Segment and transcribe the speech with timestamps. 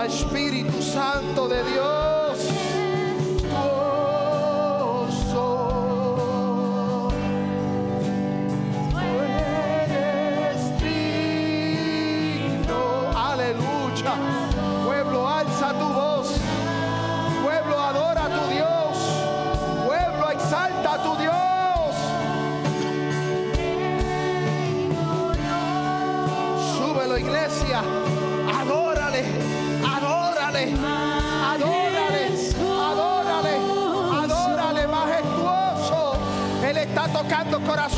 [0.00, 2.11] Espíritu Santo de Dios.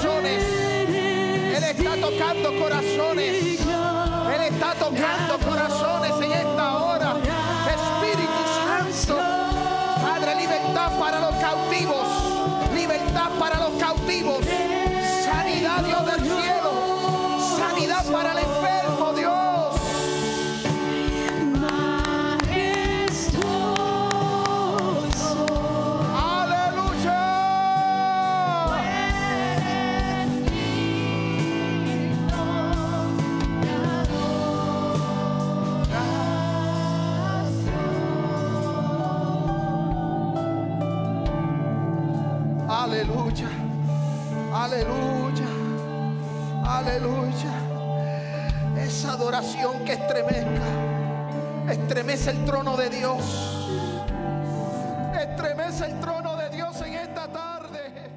[0.04, 0.42] Corazones.
[1.56, 2.84] Él está tocando corazones.
[49.84, 51.71] Que estremezca.
[51.71, 53.21] Estremece el trono de Dios.
[55.21, 58.11] Estremece el trono de Dios en esta tarde.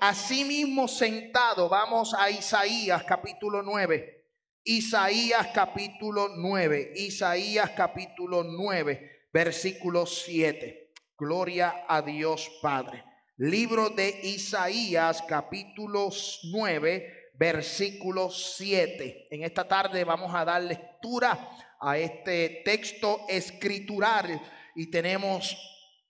[0.00, 4.26] Asimismo sentado, vamos a Isaías capítulo 9.
[4.64, 6.92] Isaías capítulo 9.
[6.96, 10.92] Isaías capítulo 9, versículo 7.
[11.18, 13.04] Gloria a Dios Padre.
[13.36, 16.10] Libro de Isaías capítulo
[16.52, 19.28] 9, versículo 7.
[19.30, 21.48] En esta tarde vamos a dar lectura
[21.80, 24.38] a este texto escritural
[24.74, 25.56] y tenemos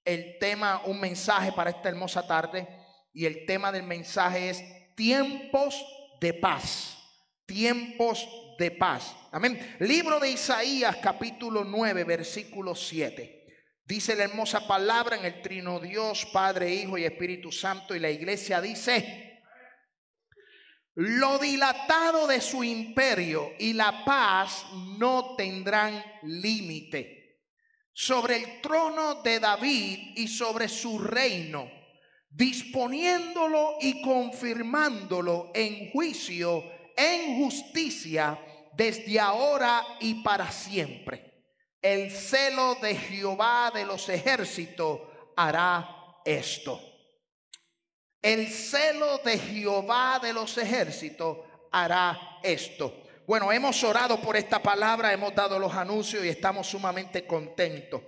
[0.04, 2.66] el tema, un mensaje para esta hermosa tarde
[3.14, 4.64] y el tema del mensaje es
[4.96, 5.80] tiempos
[6.20, 6.98] de paz.
[7.46, 9.14] Tiempos de paz.
[9.30, 9.76] Amén.
[9.78, 13.46] Libro de Isaías capítulo 9, versículo 7.
[13.84, 17.94] Dice la hermosa palabra en el trino Dios, Padre, Hijo y Espíritu Santo.
[17.94, 19.29] Y la iglesia dice,
[21.02, 24.66] lo dilatado de su imperio y la paz
[24.98, 27.38] no tendrán límite.
[27.90, 31.70] Sobre el trono de David y sobre su reino,
[32.28, 36.64] disponiéndolo y confirmándolo en juicio,
[36.94, 38.38] en justicia,
[38.74, 41.46] desde ahora y para siempre.
[41.80, 45.00] El celo de Jehová de los ejércitos
[45.34, 46.89] hará esto.
[48.22, 51.38] El celo de Jehová de los ejércitos
[51.72, 53.04] hará esto.
[53.26, 58.02] Bueno, hemos orado por esta palabra, hemos dado los anuncios y estamos sumamente contentos.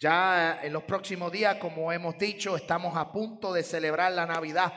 [0.00, 4.72] Ya en los próximos días, como hemos dicho, estamos a punto de celebrar la Navidad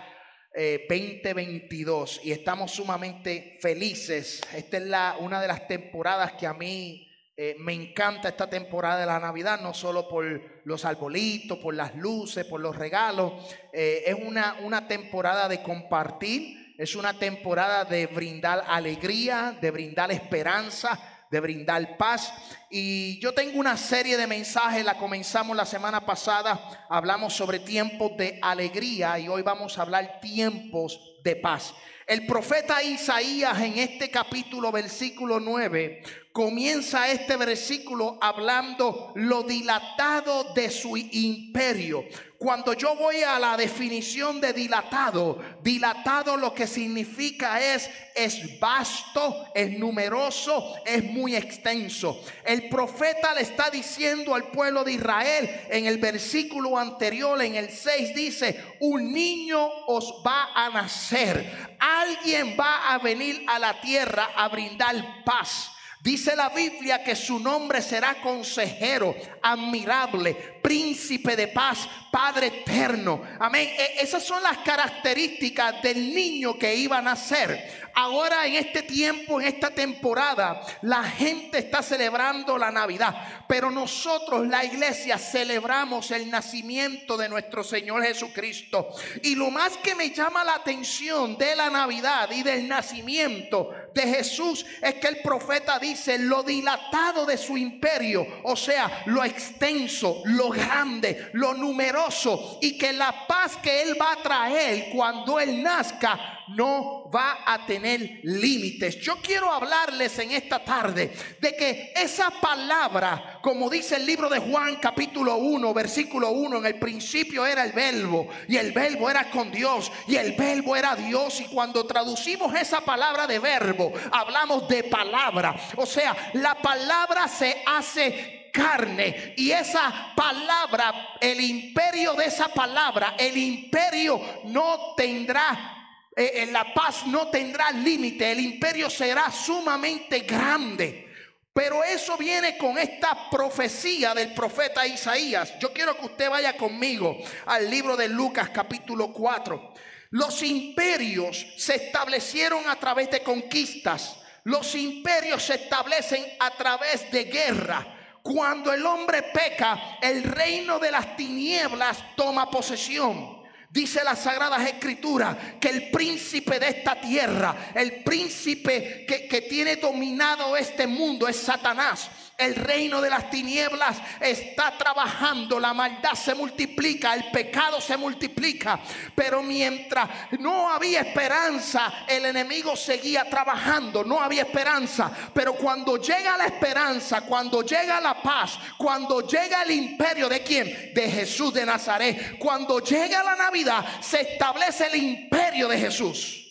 [0.54, 4.42] eh, 2022 y estamos sumamente felices.
[4.54, 7.11] Esta es la, una de las temporadas que a mí
[7.44, 10.24] eh, me encanta esta temporada de la Navidad, no solo por
[10.64, 13.34] los arbolitos, por las luces, por los regalos.
[13.74, 20.12] Eh, es una, una temporada de compartir, es una temporada de brindar alegría, de brindar
[20.12, 22.34] esperanza, de brindar paz.
[22.70, 28.16] Y yo tengo una serie de mensajes, la comenzamos la semana pasada, hablamos sobre tiempos
[28.18, 31.74] de alegría y hoy vamos a hablar tiempos de paz.
[32.06, 40.70] El profeta Isaías en este capítulo, versículo 9, comienza este versículo hablando lo dilatado de
[40.70, 42.04] su imperio.
[42.42, 49.46] Cuando yo voy a la definición de dilatado, dilatado lo que significa es es vasto,
[49.54, 52.20] es numeroso, es muy extenso.
[52.44, 57.70] El profeta le está diciendo al pueblo de Israel en el versículo anterior, en el
[57.70, 64.32] 6 dice, un niño os va a nacer, alguien va a venir a la tierra
[64.36, 65.70] a brindar paz.
[66.02, 73.22] Dice la Biblia que su nombre será consejero, admirable, príncipe de paz, Padre eterno.
[73.40, 73.70] Amén.
[73.78, 77.82] E, esas son las características del niño que iba a nacer.
[77.94, 84.48] Ahora en este tiempo, en esta temporada, la gente está celebrando la Navidad, pero nosotros,
[84.48, 88.90] la iglesia, celebramos el nacimiento de nuestro Señor Jesucristo.
[89.24, 94.04] Y lo más que me llama la atención de la Navidad y del nacimiento de
[94.04, 100.22] Jesús es que el profeta dice lo dilatado de su imperio, o sea, lo extenso,
[100.26, 105.64] lo grande, lo numeroso, y que la paz que Él va a traer cuando Él
[105.64, 109.00] nazca no va a tener límites.
[109.00, 114.40] Yo quiero hablarles en esta tarde de que esa palabra, como dice el libro de
[114.40, 119.30] Juan capítulo 1, versículo 1, en el principio era el verbo y el verbo era
[119.30, 124.68] con Dios y el verbo era Dios y cuando traducimos esa palabra de verbo, hablamos
[124.68, 125.56] de palabra.
[125.78, 129.34] O sea, la palabra se hace carne.
[129.38, 135.78] Y esa palabra, el imperio de esa palabra, el imperio no tendrá
[136.16, 141.08] eh, la paz no tendrá límite, el imperio será sumamente grande.
[141.54, 145.54] Pero eso viene con esta profecía del profeta Isaías.
[145.60, 149.74] Yo quiero que usted vaya conmigo al libro de Lucas capítulo 4.
[150.12, 154.18] Los imperios se establecieron a través de conquistas.
[154.44, 158.01] Los imperios se establecen a través de guerra.
[158.22, 163.42] Cuando el hombre peca, el reino de las tinieblas toma posesión.
[163.70, 169.78] Dice la Sagrada Escritura que el príncipe de esta tierra, el príncipe que, que tiene
[169.78, 172.10] dominado este mundo es Satanás.
[172.42, 178.80] El reino de las tinieblas está trabajando, la maldad se multiplica, el pecado se multiplica.
[179.14, 180.10] Pero mientras
[180.40, 185.12] no había esperanza, el enemigo seguía trabajando, no había esperanza.
[185.36, 190.94] Pero cuando llega la esperanza, cuando llega la paz, cuando llega el imperio de quién?
[190.96, 192.40] De Jesús de Nazaret.
[192.40, 196.42] Cuando llega la Navidad, se establece el imperio de Jesús.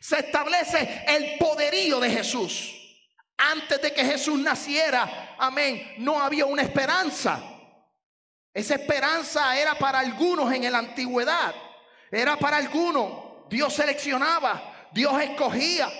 [0.00, 2.75] Se establece el poderío de Jesús.
[3.38, 7.42] Antes de que Jesús naciera, amén, no había una esperanza.
[8.52, 11.54] Esa esperanza era para algunos en la antigüedad.
[12.10, 13.48] Era para algunos.
[13.50, 15.90] Dios seleccionaba, Dios escogía.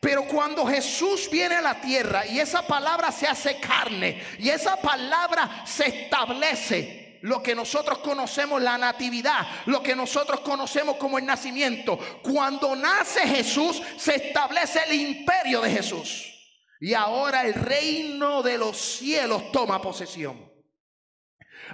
[0.00, 4.76] Pero cuando Jesús viene a la tierra y esa palabra se hace carne y esa
[4.76, 11.26] palabra se establece, lo que nosotros conocemos la natividad, lo que nosotros conocemos como el
[11.26, 11.98] nacimiento.
[12.22, 16.37] Cuando nace Jesús, se establece el imperio de Jesús.
[16.80, 20.48] Y ahora el reino de los cielos toma posesión.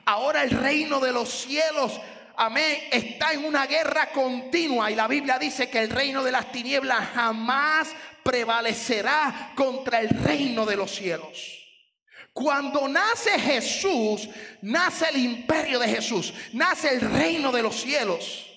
[0.07, 2.01] Ahora el reino de los cielos,
[2.37, 4.91] amén, está en una guerra continua.
[4.91, 10.65] Y la Biblia dice que el reino de las tinieblas jamás prevalecerá contra el reino
[10.65, 11.61] de los cielos.
[12.33, 14.29] Cuando nace Jesús,
[14.63, 18.51] nace el imperio de Jesús, nace el reino de los cielos.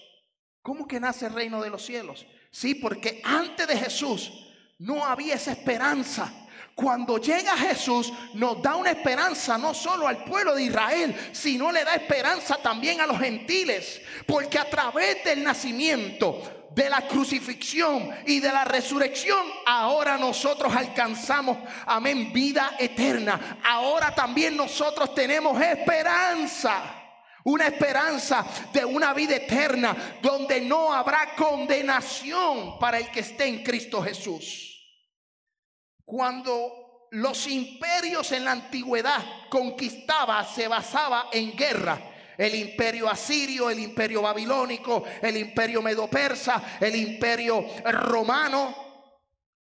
[0.64, 2.26] ¿Cómo que nace el reino de los cielos?
[2.50, 4.47] Sí, porque antes de Jesús
[4.80, 6.32] no había esa esperanza.
[6.78, 11.84] Cuando llega Jesús nos da una esperanza no solo al pueblo de Israel, sino le
[11.84, 14.00] da esperanza también a los gentiles.
[14.28, 21.58] Porque a través del nacimiento, de la crucifixión y de la resurrección, ahora nosotros alcanzamos,
[21.88, 23.58] amén, vida eterna.
[23.64, 26.94] Ahora también nosotros tenemos esperanza.
[27.44, 33.64] Una esperanza de una vida eterna donde no habrá condenación para el que esté en
[33.64, 34.67] Cristo Jesús.
[36.08, 42.00] Cuando los imperios en la antigüedad conquistaba, se basaba en guerra.
[42.38, 48.74] El imperio asirio, el imperio babilónico, el imperio medo-persa, el imperio romano.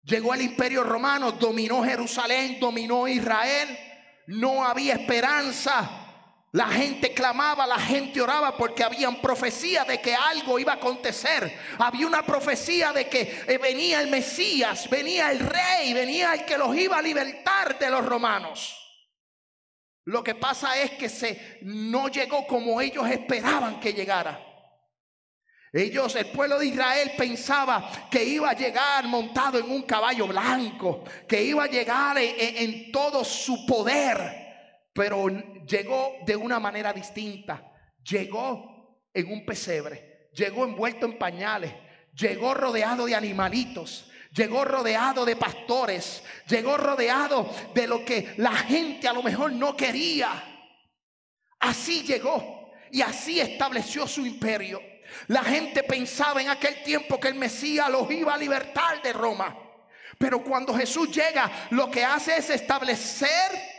[0.01, 3.77] Llegó el imperio romano, dominó Jerusalén, dominó Israel.
[4.25, 6.00] No había esperanza
[6.53, 11.57] la gente clamaba, la gente oraba porque habían profecía de que algo iba a acontecer.
[11.77, 16.57] Había una profecía de que eh, venía el Mesías, venía el rey, venía el que
[16.57, 18.77] los iba a libertar de los romanos.
[20.03, 24.47] Lo que pasa es que se no llegó como ellos esperaban que llegara.
[25.71, 31.05] Ellos, el pueblo de Israel pensaba que iba a llegar montado en un caballo blanco,
[31.25, 34.40] que iba a llegar en todo su poder
[34.93, 35.27] pero
[35.65, 37.67] llegó de una manera distinta.
[38.03, 41.73] Llegó en un pesebre, llegó envuelto en pañales,
[42.13, 49.07] llegó rodeado de animalitos, llegó rodeado de pastores, llegó rodeado de lo que la gente
[49.07, 50.47] a lo mejor no quería.
[51.59, 54.81] Así llegó y así estableció su imperio.
[55.27, 59.55] La gente pensaba en aquel tiempo que el Mesías los iba a libertar de Roma.
[60.17, 63.70] Pero cuando Jesús llega, lo que hace es establecer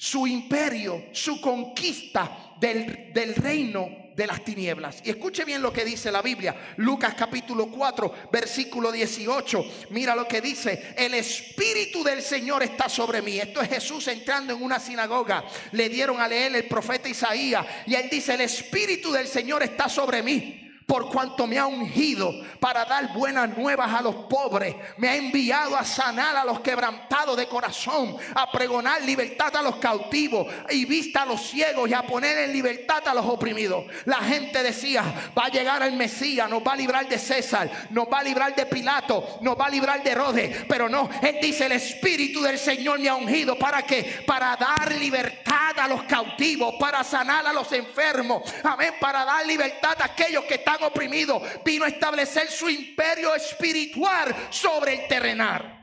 [0.00, 5.02] su imperio, su conquista del, del reino de las tinieblas.
[5.04, 6.56] Y escuche bien lo que dice la Biblia.
[6.78, 9.62] Lucas capítulo 4, versículo 18.
[9.90, 10.94] Mira lo que dice.
[10.96, 13.38] El Espíritu del Señor está sobre mí.
[13.38, 15.44] Esto es Jesús entrando en una sinagoga.
[15.72, 17.66] Le dieron a leer el profeta Isaías.
[17.86, 22.34] Y él dice, el Espíritu del Señor está sobre mí por cuanto me ha ungido
[22.58, 24.74] para dar buenas nuevas a los pobres.
[24.96, 29.76] Me ha enviado a sanar a los quebrantados de corazón, a pregonar libertad a los
[29.76, 33.84] cautivos y vista a los ciegos y a poner en libertad a los oprimidos.
[34.04, 38.08] La gente decía, va a llegar el Mesías, nos va a librar de César, nos
[38.08, 40.64] va a librar de Pilato, nos va a librar de Herodes.
[40.68, 43.56] Pero no, él dice, el Espíritu del Señor me ha ungido.
[43.56, 44.24] ¿Para qué?
[44.26, 48.42] Para dar libertad a los cautivos, para sanar a los enfermos.
[48.64, 54.34] Amén, para dar libertad a aquellos que están oprimido, vino a establecer su imperio espiritual
[54.50, 55.76] sobre el terrenal.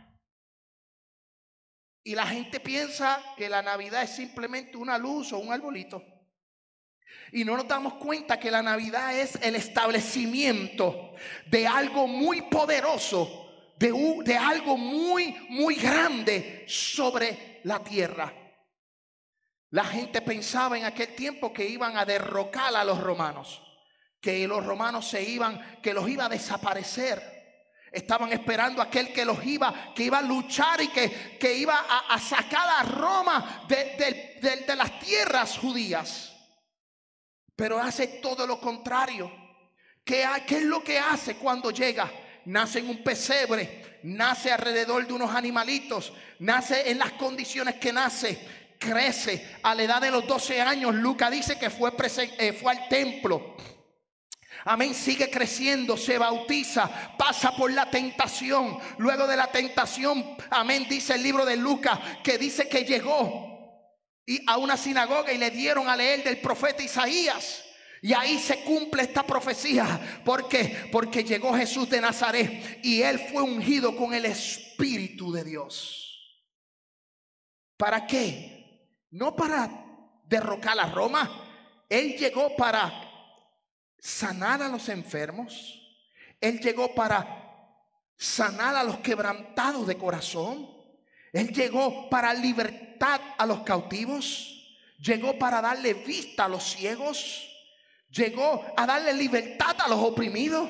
[2.04, 6.02] Y la gente piensa que la Navidad es simplemente una luz o un arbolito.
[7.34, 11.14] Y no nos damos cuenta que la Navidad es el establecimiento
[11.48, 13.92] de algo muy poderoso, de,
[14.24, 18.34] de algo muy, muy grande sobre la tierra.
[19.72, 23.67] La gente pensaba en aquel tiempo que iban a derrocar a los romanos
[24.22, 27.38] que los romanos se iban, que los iba a desaparecer.
[27.92, 31.86] Estaban esperando a aquel que los iba, que iba a luchar y que, que iba
[32.10, 36.34] a, sacar a Roma de, de las tierras judías.
[37.56, 39.32] Pero hace todo lo contrario.
[40.04, 42.12] ¿Qué, ¿Qué, es lo que hace cuando llega?
[42.46, 48.40] Nace en un pesebre, nace alrededor de unos animalitos, nace en las condiciones que nace,
[48.80, 49.58] crece.
[49.64, 51.92] A la edad de los 12 años, Lucas dice que fue,
[52.38, 53.56] eh, fue al templo
[54.70, 58.78] Amén, sigue creciendo, se bautiza, pasa por la tentación.
[58.98, 63.48] Luego de la tentación, amén, dice el libro de Lucas que dice que llegó
[64.26, 67.64] y a una sinagoga y le dieron a leer del profeta Isaías.
[68.02, 70.22] Y ahí se cumple esta profecía.
[70.26, 70.90] ¿Por qué?
[70.92, 76.44] Porque llegó Jesús de Nazaret y él fue ungido con el Espíritu de Dios.
[77.78, 78.98] ¿Para qué?
[79.12, 79.70] No para
[80.26, 81.86] derrocar a Roma.
[81.88, 83.07] Él llegó para
[84.00, 85.82] sanar a los enfermos.
[86.40, 87.46] Él llegó para
[88.16, 90.70] sanar a los quebrantados de corazón.
[91.34, 94.54] Él llegó para libertad a los cautivos.
[95.00, 97.48] Llegó para darle vista a los ciegos.
[98.10, 100.70] Llegó a darle libertad a los oprimidos.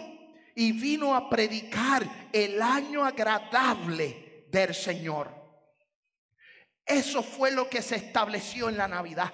[0.56, 5.38] Y vino a predicar el año agradable del Señor.
[6.84, 9.32] Eso fue lo que se estableció en la Navidad.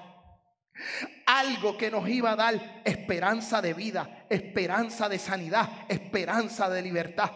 [1.26, 7.32] Algo que nos iba a dar esperanza de vida, esperanza de sanidad, esperanza de libertad.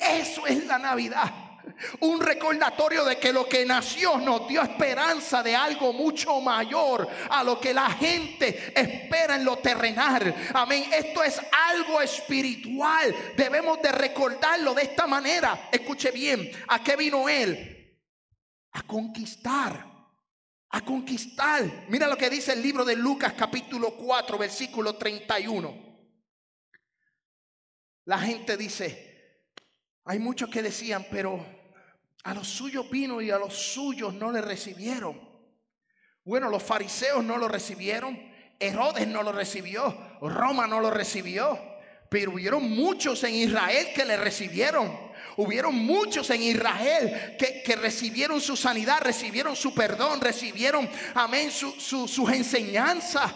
[0.00, 1.32] Eso es la Navidad.
[2.00, 7.42] Un recordatorio de que lo que nació nos dio esperanza de algo mucho mayor a
[7.42, 10.34] lo que la gente espera en lo terrenal.
[10.52, 10.84] Amén.
[10.92, 13.14] Esto es algo espiritual.
[13.36, 15.68] Debemos de recordarlo de esta manera.
[15.72, 17.98] Escuche bien, ¿a qué vino Él?
[18.72, 19.93] A conquistar
[20.70, 21.86] a conquistar.
[21.88, 25.84] Mira lo que dice el libro de Lucas capítulo 4 versículo 31.
[28.06, 29.14] La gente dice,
[30.04, 31.44] hay muchos que decían, pero
[32.24, 35.18] a los suyos vino y a los suyos no le recibieron.
[36.24, 38.18] Bueno, los fariseos no lo recibieron,
[38.58, 41.58] Herodes no lo recibió, Roma no lo recibió,
[42.10, 45.03] pero hubieron muchos en Israel que le recibieron.
[45.36, 53.32] Hubieron muchos en Israel que, recibieron su sanidad, recibieron su perdón, recibieron, amén, sus enseñanzas.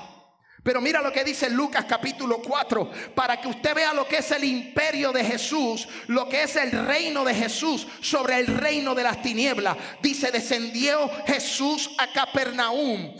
[0.63, 4.31] Pero mira lo que dice Lucas capítulo 4, para que usted vea lo que es
[4.33, 9.05] el imperio de Jesús, lo que es el reino de Jesús sobre el reino de
[9.05, 9.77] las tinieblas.
[10.03, 13.15] Dice, descendió Jesús a Capernaum,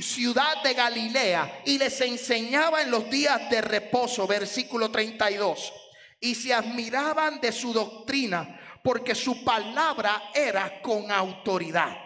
[0.00, 5.81] ciudad de Galilea, y les enseñaba en los días de reposo, versículo 32
[6.22, 11.96] y se admiraban de su doctrina porque su palabra era con autoridad.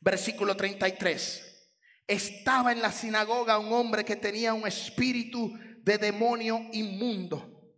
[0.00, 1.70] Versículo 33.
[2.06, 7.76] Estaba en la sinagoga un hombre que tenía un espíritu de demonio inmundo,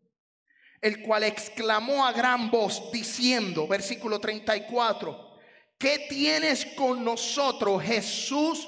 [0.80, 5.38] el cual exclamó a gran voz diciendo, versículo 34,
[5.76, 8.66] ¿qué tienes con nosotros, Jesús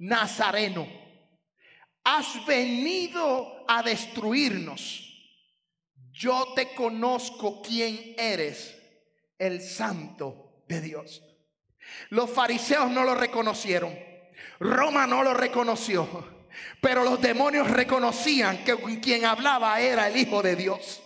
[0.00, 0.88] Nazareno?
[2.02, 5.11] Has venido a destruirnos.
[6.12, 8.76] Yo te conozco quién eres,
[9.38, 11.22] el santo de Dios.
[12.10, 13.98] Los fariseos no lo reconocieron.
[14.60, 16.42] Roma no lo reconoció.
[16.80, 21.02] Pero los demonios reconocían que quien hablaba era el Hijo de Dios.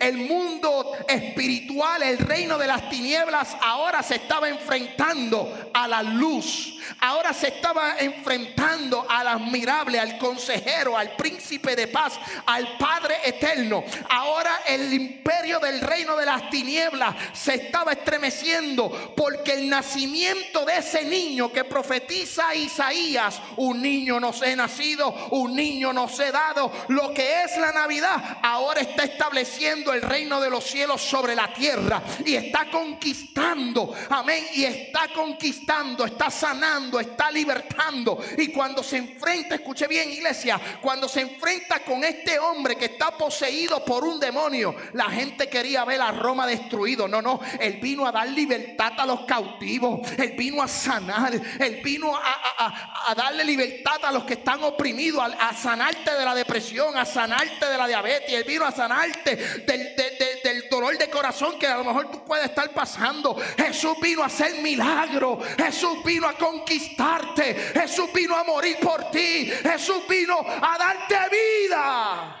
[0.00, 6.80] El mundo espiritual, el reino de las tinieblas, ahora se estaba enfrentando a la luz.
[7.00, 13.84] Ahora se estaba enfrentando al admirable, al consejero, al príncipe de paz, al Padre eterno.
[14.08, 20.78] Ahora el imperio del reino de las tinieblas se estaba estremeciendo porque el nacimiento de
[20.78, 26.72] ese niño que profetiza Isaías, un niño nos he nacido, un niño nos he dado,
[26.88, 31.52] lo que es la Navidad, ahora está estableciendo el reino de los cielos sobre la
[31.52, 38.18] tierra y está conquistando, amén, y está conquistando, está sanando, está libertando.
[38.38, 43.10] Y cuando se enfrenta, escuche bien iglesia, cuando se enfrenta con este hombre que está
[43.12, 47.08] poseído por un demonio, la gente quería ver a Roma destruido.
[47.08, 51.80] No, no, él vino a dar libertad a los cautivos, él vino a sanar, él
[51.82, 57.04] vino a, darle libertad a los que están oprimidos, a, sanarte de la depresión, a
[57.04, 61.84] sanarte de la diabetes, él vino a sanarte del, dolor de corazón que a lo
[61.84, 63.36] mejor tú puedes estar pasando.
[63.56, 65.38] Jesús vino a hacer milagro.
[65.56, 66.34] Jesús vino a
[66.64, 67.54] conquistarte.
[67.54, 69.46] Jesús vino a morir por ti.
[69.46, 72.40] Jesús vino a darte vida.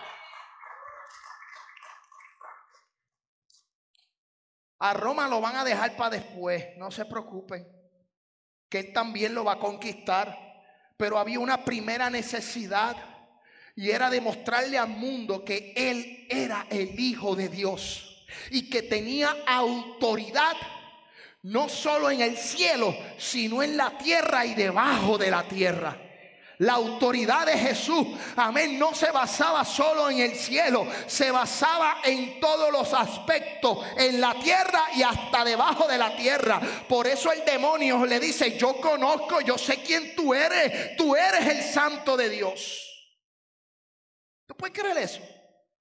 [4.78, 6.76] A Roma lo van a dejar para después.
[6.76, 7.66] No se preocupen.
[8.68, 10.36] Que Él también lo va a conquistar.
[10.96, 12.96] Pero había una primera necesidad
[13.76, 19.34] y era demostrarle al mundo que Él era el Hijo de Dios y que tenía
[19.46, 20.56] autoridad
[21.44, 25.96] no solo en el cielo, sino en la tierra y debajo de la tierra.
[26.58, 32.38] La autoridad de Jesús, amén, no se basaba solo en el cielo, se basaba en
[32.38, 36.60] todos los aspectos, en la tierra y hasta debajo de la tierra.
[36.88, 41.46] Por eso el demonio le dice, yo conozco, yo sé quién tú eres, tú eres
[41.46, 42.90] el santo de Dios.
[44.46, 45.20] ¿Tú puedes creer eso?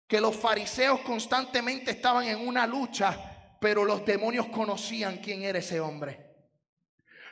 [0.08, 3.33] Que los fariseos constantemente estaban en una lucha,
[3.64, 6.20] pero los demonios conocían quién era ese hombre.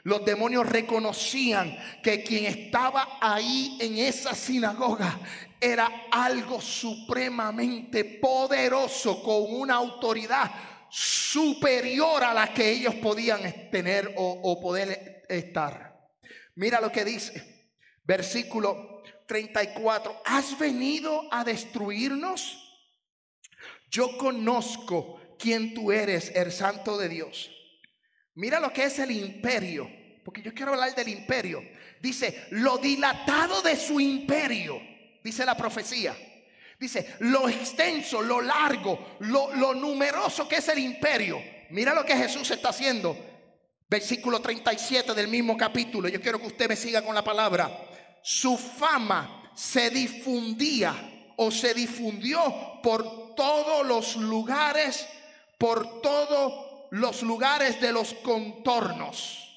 [0.04, 5.20] Los demonios reconocían que quien estaba ahí en esa sinagoga
[5.60, 10.50] era algo supremamente poderoso, con una autoridad
[10.90, 16.00] superior a la que ellos podían tener o, o poder estar.
[16.56, 17.68] Mira lo que dice,
[18.06, 22.58] versículo 34, ¿has venido a destruirnos?
[23.90, 27.52] Yo conozco quién tú eres, el santo de Dios.
[28.36, 29.90] Mira lo que es el imperio,
[30.24, 31.62] porque yo quiero hablar del imperio.
[32.02, 34.80] Dice, lo dilatado de su imperio,
[35.24, 36.16] dice la profecía.
[36.80, 41.42] Dice, lo extenso, lo largo, lo, lo numeroso que es el imperio.
[41.70, 43.18] Mira lo que Jesús está haciendo.
[43.88, 46.08] Versículo 37 del mismo capítulo.
[46.08, 47.70] Yo quiero que usted me siga con la palabra
[48.22, 55.08] su fama se difundía o se difundió por todos los lugares,
[55.62, 59.48] por todos los lugares de los contornos.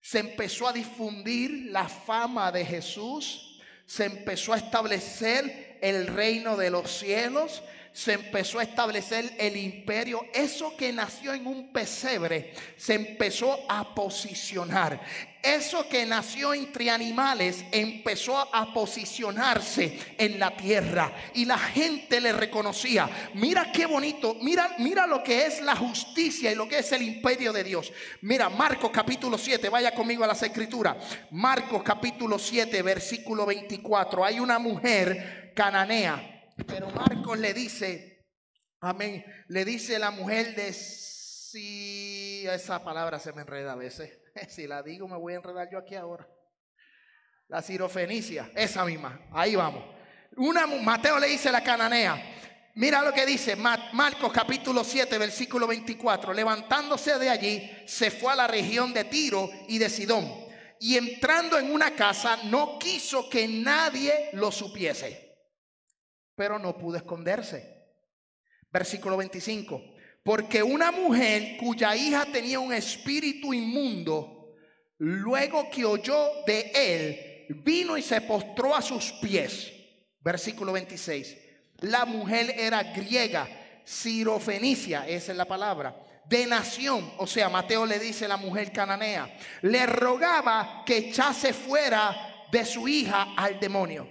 [0.00, 6.70] Se empezó a difundir la fama de Jesús, se empezó a establecer el reino de
[6.70, 10.24] los cielos, se empezó a establecer el imperio.
[10.32, 15.02] Eso que nació en un pesebre se empezó a posicionar.
[15.42, 22.32] Eso que nació entre animales empezó a posicionarse en la tierra y la gente le
[22.32, 23.08] reconocía.
[23.34, 27.02] Mira qué bonito, mira, mira lo que es la justicia y lo que es el
[27.02, 27.92] imperio de Dios.
[28.22, 30.96] Mira, Marcos capítulo 7, vaya conmigo a las escrituras.
[31.30, 34.24] Marcos capítulo 7, versículo 24.
[34.24, 36.34] Hay una mujer cananea
[36.66, 38.26] pero Marcos le dice,
[38.80, 44.18] amén, le dice la mujer de si esa palabra se me enreda a veces.
[44.48, 46.28] Si la digo me voy a enredar yo aquí ahora.
[47.48, 49.82] La sirofenicia, esa misma, ahí vamos.
[50.36, 52.34] Una, Mateo le dice la cananea,
[52.74, 56.32] Mira lo que dice Marcos capítulo 7, versículo 24.
[56.32, 60.46] Levantándose de allí, se fue a la región de Tiro y de Sidón.
[60.78, 65.28] Y entrando en una casa, no quiso que nadie lo supiese
[66.38, 67.84] pero no pudo esconderse.
[68.70, 69.82] Versículo 25.
[70.28, 74.52] Porque una mujer cuya hija tenía un espíritu inmundo,
[74.98, 79.72] luego que oyó de él, vino y se postró a sus pies.
[80.20, 81.34] Versículo 26.
[81.78, 83.48] La mujer era griega,
[83.84, 89.34] sirofenicia, esa es la palabra, de nación, o sea, Mateo le dice la mujer cananea,
[89.62, 94.06] le rogaba que echase fuera de su hija al demonio.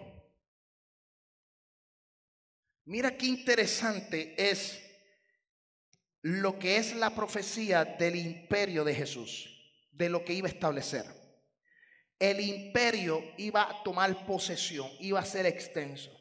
[2.85, 4.86] Mira qué interesante es
[6.21, 9.49] lo que es la profecía del imperio de Jesús,
[9.91, 11.05] de lo que iba a establecer.
[12.19, 16.11] El imperio iba a tomar posesión, iba a ser extenso.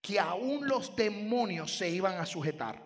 [0.00, 2.78] que aún los demonios se iban a sujetar.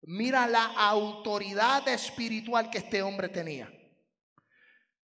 [0.00, 3.70] Mira la autoridad espiritual que este hombre tenía.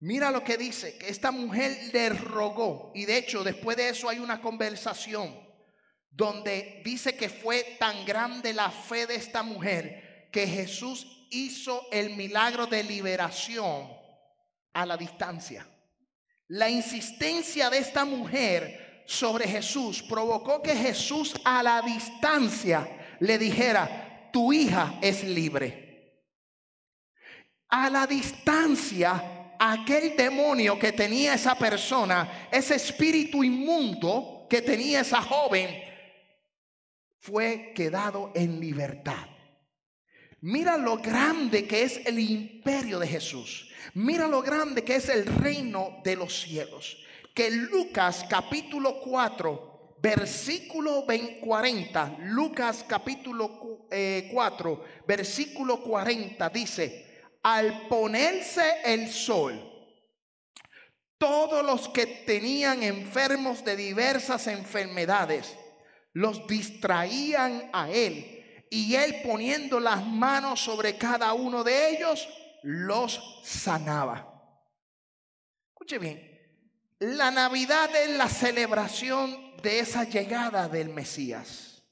[0.02, 2.92] Mira lo que dice, que esta mujer le rogó.
[2.94, 5.36] Y de hecho, después de eso hay una conversación
[6.12, 12.16] donde dice que fue tan grande la fe de esta mujer que Jesús hizo el
[12.16, 13.88] milagro de liberación
[14.74, 15.66] a la distancia.
[16.48, 24.30] La insistencia de esta mujer sobre Jesús provocó que Jesús a la distancia le dijera,
[24.34, 26.26] tu hija es libre.
[27.70, 35.22] A la distancia, aquel demonio que tenía esa persona, ese espíritu inmundo que tenía esa
[35.22, 35.70] joven,
[37.20, 39.33] fue quedado en libertad.
[40.46, 43.70] Mira lo grande que es el imperio de Jesús.
[43.94, 46.98] Mira lo grande que es el reino de los cielos.
[47.34, 51.06] Que Lucas capítulo 4, versículo
[51.40, 59.58] 40, Lucas capítulo 4, eh, versículo 40 dice, al ponerse el sol,
[61.18, 65.56] todos los que tenían enfermos de diversas enfermedades,
[66.12, 68.42] los distraían a él
[68.74, 72.28] y él poniendo las manos sobre cada uno de ellos,
[72.64, 74.28] los sanaba.
[75.70, 76.42] Escuche bien,
[76.98, 81.84] la Navidad es la celebración de esa llegada del Mesías.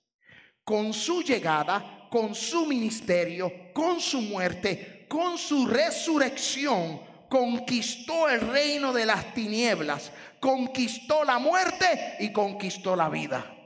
[0.64, 8.92] Con su llegada, con su ministerio, con su muerte, con su resurrección, conquistó el reino
[8.92, 13.61] de las tinieblas, conquistó la muerte y conquistó la vida.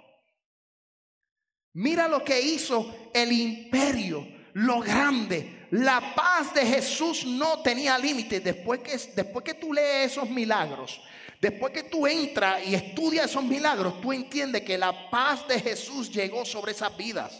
[1.75, 5.67] Mira lo que hizo el imperio, lo grande.
[5.71, 8.41] La paz de Jesús no tenía límites.
[8.41, 11.01] Después que, después que tú lees esos milagros,
[11.41, 16.09] después que tú entras y estudias esos milagros, tú entiendes que la paz de Jesús
[16.09, 17.33] llegó sobre esas vidas.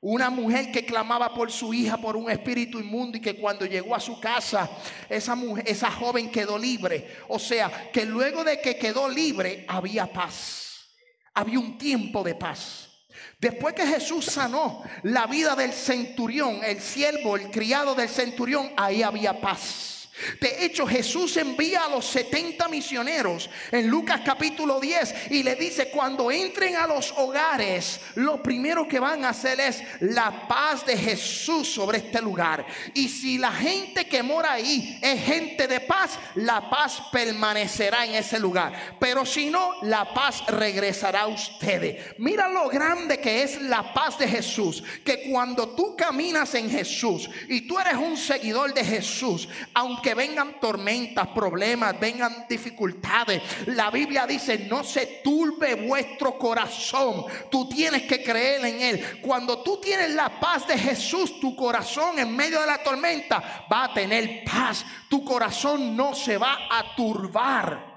[0.00, 3.94] Una mujer que clamaba por su hija por un espíritu inmundo y que cuando llegó
[3.94, 4.68] a su casa,
[5.08, 7.18] esa, mujer, esa joven quedó libre.
[7.28, 10.88] O sea, que luego de que quedó libre, había paz.
[11.32, 12.89] Había un tiempo de paz.
[13.38, 19.02] Después que Jesús sanó la vida del centurión, el siervo, el criado del centurión, ahí
[19.02, 19.99] había paz.
[20.40, 25.90] De hecho, Jesús envía a los 70 misioneros en Lucas capítulo 10 y le dice,
[25.90, 30.96] cuando entren a los hogares, lo primero que van a hacer es la paz de
[30.96, 32.66] Jesús sobre este lugar.
[32.94, 38.14] Y si la gente que mora ahí es gente de paz, la paz permanecerá en
[38.14, 38.96] ese lugar.
[38.98, 42.14] Pero si no, la paz regresará a ustedes.
[42.18, 44.82] Mira lo grande que es la paz de Jesús.
[45.04, 50.60] Que cuando tú caminas en Jesús y tú eres un seguidor de Jesús, aunque vengan
[50.60, 57.24] tormentas, problemas, vengan dificultades, la Biblia dice, no se turbe vuestro corazón.
[57.50, 59.20] Tú tienes que creer en Él.
[59.20, 63.84] Cuando tú tienes la paz de Jesús, tu corazón en medio de la tormenta va
[63.84, 64.84] a tener paz.
[65.08, 67.89] Tu corazón no se va a turbar.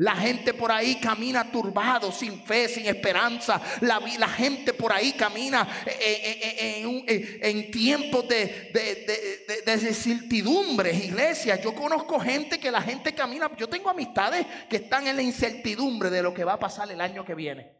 [0.00, 3.60] La gente por ahí camina turbado, sin fe, sin esperanza.
[3.82, 9.04] La, la gente por ahí camina eh, eh, eh, en, tiempos de, de,
[9.66, 11.60] de, iglesia.
[11.60, 13.50] Yo conozco gente que la gente camina.
[13.58, 17.02] Yo tengo amistades que están en la incertidumbre de lo que va a pasar el
[17.02, 17.79] año que viene.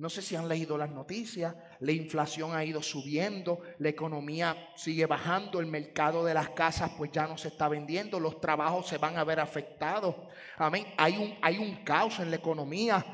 [0.00, 5.04] No sé si han leído las noticias, la inflación ha ido subiendo, la economía sigue
[5.04, 8.96] bajando, el mercado de las casas pues ya no se está vendiendo, los trabajos se
[8.96, 10.16] van a ver afectados.
[10.56, 10.86] Amén.
[10.96, 13.04] Hay un, hay un caos en la economía.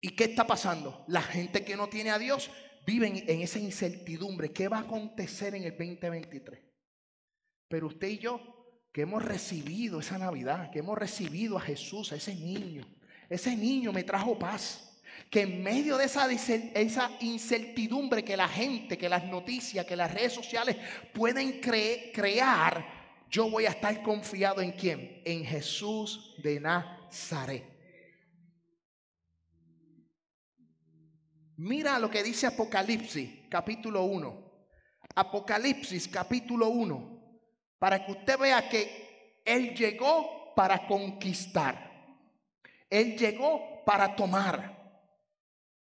[0.00, 1.04] ¿Y qué está pasando?
[1.08, 2.48] La gente que no tiene a Dios
[2.86, 4.52] vive en, en esa incertidumbre.
[4.52, 6.60] ¿Qué va a acontecer en el 2023?
[7.66, 8.40] Pero usted y yo,
[8.92, 12.86] que hemos recibido esa Navidad, que hemos recibido a Jesús, a ese niño,
[13.28, 14.92] ese niño me trajo paz
[15.30, 20.32] que en medio de esa, incertidumbre que la gente, que las noticias, que las redes
[20.32, 20.76] sociales
[21.12, 22.86] pueden crear,
[23.30, 25.22] yo voy a estar confiado en quién?
[25.24, 27.64] En Jesús de Nazaret.
[31.56, 34.44] Mira lo que dice Apocalipsis, capítulo 1.
[35.14, 37.38] Apocalipsis, capítulo 1.
[37.78, 41.92] Para que usted vea que Él llegó para conquistar.
[42.90, 44.83] Él llegó para tomar.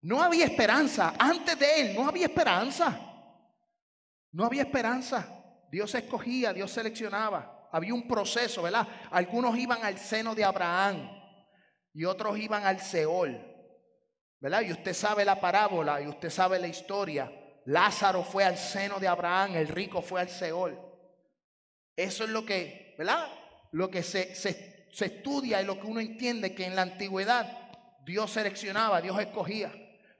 [0.03, 1.13] No había esperanza.
[1.17, 2.99] Antes de él no había esperanza.
[4.33, 5.27] No había esperanza.
[5.71, 7.69] Dios escogía, Dios seleccionaba.
[7.71, 8.87] Había un proceso, ¿verdad?
[9.11, 11.09] Algunos iban al seno de Abraham
[11.93, 13.39] y otros iban al Seol.
[14.39, 14.61] ¿Verdad?
[14.61, 17.31] Y usted sabe la parábola y usted sabe la historia.
[17.65, 20.77] Lázaro fue al seno de Abraham, el rico fue al Seol.
[21.95, 23.25] Eso es lo que, ¿verdad?
[23.71, 27.57] Lo que se, se, se estudia y lo que uno entiende que en la antigüedad
[28.03, 29.71] Dios seleccionaba, Dios escogía.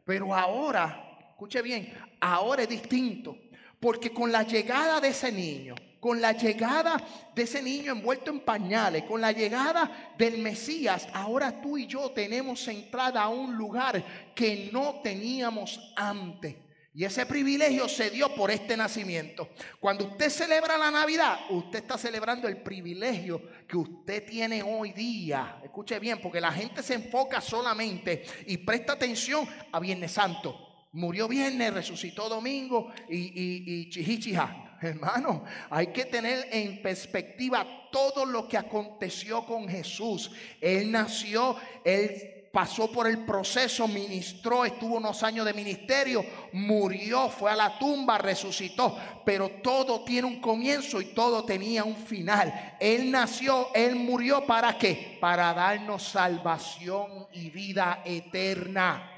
[0.06, 3.38] Pero ahora, escuche bien, ahora es distinto.
[3.80, 7.02] Porque con la llegada de ese niño, con la llegada
[7.36, 12.12] de ese niño envuelto en pañales, con la llegada del Mesías, ahora tú y yo
[12.12, 16.56] tenemos entrada a un lugar que no teníamos antes.
[16.96, 19.50] Y ese privilegio se dio por este nacimiento.
[19.80, 25.60] Cuando usted celebra la Navidad, usted está celebrando el privilegio que usted tiene hoy día.
[25.64, 30.86] Escuche bien, porque la gente se enfoca solamente y presta atención a Viernes Santo.
[30.92, 34.38] Murió viernes, resucitó domingo y, y, y
[34.80, 40.30] Hermano, hay que tener en perspectiva todo lo que aconteció con Jesús.
[40.60, 47.50] Él nació, él pasó por el proceso, ministró, estuvo unos años de ministerio, murió, fue
[47.50, 52.76] a la tumba, resucitó, pero todo tiene un comienzo y todo tenía un final.
[52.80, 55.18] Él nació, él murió para qué?
[55.20, 59.10] Para darnos salvación y vida eterna.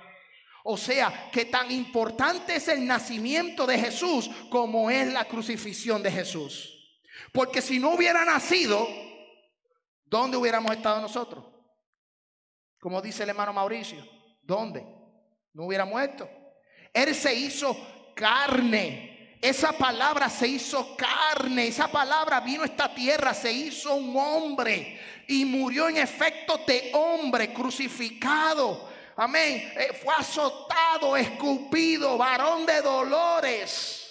[0.63, 6.09] O sea, que tan importante es el nacimiento de Jesús como es la crucifixión de
[6.09, 6.71] Jesús.
[7.33, 8.87] Porque si no hubiera nacido,
[10.05, 11.54] ¿dónde hubiéramos estado nosotros?
[12.85, 13.97] Como dice el hermano Mauricio.
[14.43, 14.85] ¿Dónde?
[15.55, 16.29] No hubiera muerto.
[16.93, 17.75] Él se hizo
[18.13, 19.39] carne.
[19.41, 21.69] Esa palabra se hizo carne.
[21.69, 26.91] Esa palabra vino a esta tierra, se hizo un hombre y murió en efecto de
[26.93, 28.87] hombre crucificado.
[29.15, 29.73] Amén.
[29.75, 34.04] Eh, fue azotado, escupido, varón de dolores.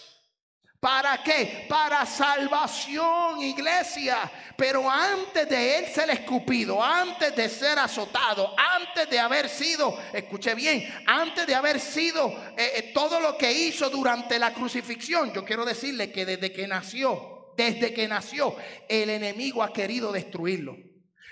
[0.84, 1.64] ¿Para qué?
[1.66, 4.30] Para salvación, iglesia.
[4.54, 10.54] Pero antes de él ser escupido, antes de ser azotado, antes de haber sido, escuche
[10.54, 15.42] bien, antes de haber sido eh, eh, todo lo que hizo durante la crucifixión, yo
[15.42, 18.54] quiero decirle que desde que nació, desde que nació,
[18.86, 20.76] el enemigo ha querido destruirlo.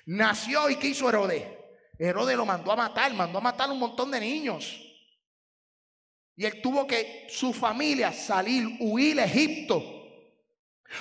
[0.06, 1.44] Nació y quiso Herodes.
[1.98, 4.91] Herodes lo mandó a matar, mandó a matar un montón de niños.
[6.36, 10.02] Y él tuvo que su familia salir, huir a Egipto.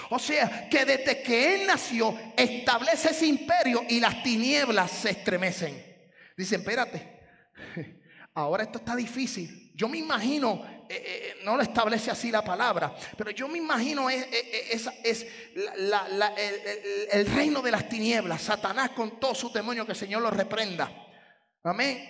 [0.10, 5.92] O sea, que desde que él nació, establece ese imperio y las tinieblas se estremecen.
[6.38, 7.20] Dicen, espérate,
[8.34, 9.72] ahora esto está difícil.
[9.76, 14.10] Yo me imagino, eh, eh, no lo establece así la palabra, pero yo me imagino
[14.10, 14.28] es,
[15.04, 15.28] es,
[17.12, 20.92] el, reino de las tinieblas, Satanás con todo su demonio, que el Señor lo reprenda.
[21.64, 22.08] Amén.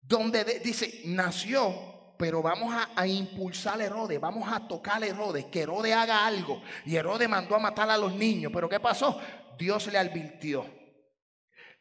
[0.00, 5.62] Donde dice, nació pero vamos a, impulsar a Herodes, vamos a tocar a Herodes, que
[5.62, 6.62] Herodes haga algo.
[6.84, 9.20] Y Herodes mandó a matar a los niños, pero ¿qué pasó?
[9.58, 10.64] Dios le advirtió.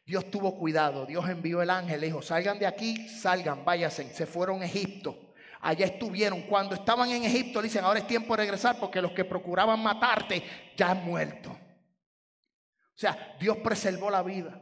[0.06, 4.13] Dios tuvo cuidado, Dios envió el ángel, le dijo, salgan de aquí, salgan, váyanse.
[4.13, 5.34] Se fueron a Egipto.
[5.62, 6.41] Allá estuvieron.
[6.41, 10.43] Cuando estaban en Egipto, dicen, ahora es tiempo de regresar porque los que procuraban matarte
[10.76, 11.52] ya han muerto.
[11.52, 14.62] O sea, Dios preservó la vida.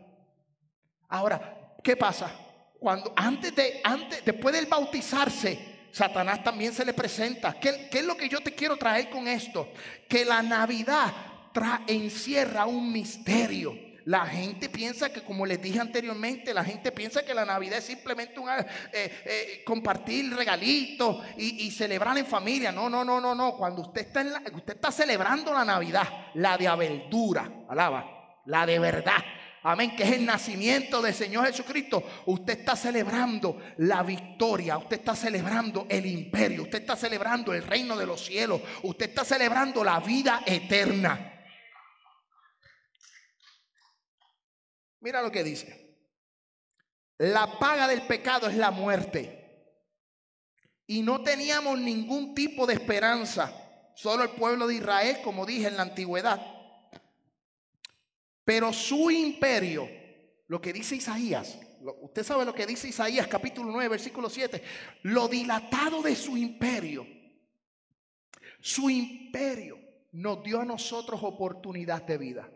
[1.09, 2.31] Ahora, ¿qué pasa?
[2.81, 7.53] Cuando antes de, antes, después del bautizarse, Satanás también se le presenta.
[7.59, 9.69] ¿Qué, es lo que yo te quiero traer con esto?
[10.09, 11.13] Que la Navidad
[11.85, 13.77] encierra un misterio.
[14.05, 17.83] La gente piensa que, como les dije anteriormente, la gente piensa que la Navidad es
[17.83, 22.71] simplemente un, eh, eh, compartir regalitos y, celebrar en familia.
[22.71, 23.57] No, no, no, no, no.
[23.57, 28.79] Cuando usted está, en usted está celebrando la Navidad, la de aventura, alaba, la de
[28.79, 29.23] verdad
[29.63, 35.15] amén, que es el nacimiento del Señor Jesucristo, usted está celebrando la victoria, usted está
[35.15, 39.99] celebrando el imperio, usted está celebrando el reino de los cielos, usted está celebrando la
[39.99, 41.27] vida eterna.
[45.01, 45.81] Mira lo que dice.
[47.17, 49.39] La paga del pecado es la muerte.
[50.87, 53.53] Y no teníamos ningún tipo de esperanza.
[53.95, 56.41] Solo el pueblo de Israel, como dije en la antigüedad,
[58.43, 59.89] pero su imperio,
[60.47, 61.59] lo que dice Isaías,
[62.01, 64.61] usted sabe lo que dice Isaías capítulo 9, versículo 7,
[65.03, 67.05] lo dilatado de su imperio,
[68.59, 69.79] su imperio
[70.11, 72.49] nos dio a nosotros oportunidad de vida.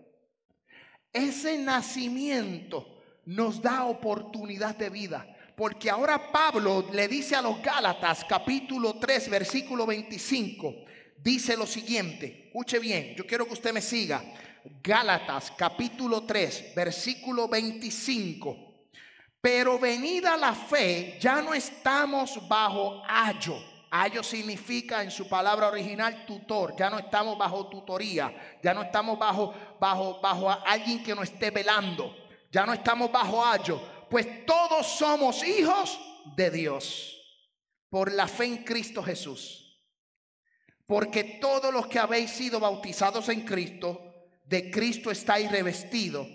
[1.11, 5.25] Ese nacimiento nos da oportunidad de vida.
[5.55, 10.75] Porque ahora Pablo le dice a los Gálatas capítulo 3 versículo 25,
[11.17, 14.21] dice lo siguiente, escuche bien, yo quiero que usted me siga.
[14.81, 18.87] Gálatas capítulo 3, versículo 25.
[19.39, 23.55] Pero venida la fe, ya no estamos bajo ayo.
[23.91, 26.75] Ayo significa en su palabra original tutor.
[26.75, 28.57] Ya no estamos bajo tutoría.
[28.63, 32.15] Ya no estamos bajo, bajo, bajo alguien que nos esté velando.
[32.51, 33.79] Ya no estamos bajo ayo.
[34.09, 35.99] Pues todos somos hijos
[36.35, 37.15] de Dios
[37.89, 39.79] por la fe en Cristo Jesús.
[40.87, 44.04] Porque todos los que habéis sido bautizados en Cristo,
[44.45, 46.27] de Cristo estáis revestido,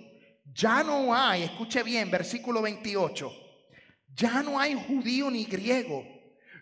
[0.45, 3.33] ya no hay, escuche bien, versículo 28,
[4.15, 6.05] Ya no hay judío ni griego,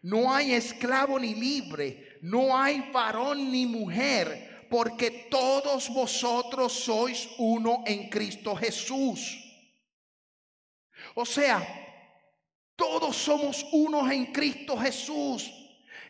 [0.03, 7.83] no hay esclavo ni libre, no hay varón ni mujer, porque todos vosotros sois uno
[7.87, 9.39] en Cristo Jesús.
[11.15, 11.67] O sea,
[12.77, 15.51] todos somos unos en Cristo Jesús.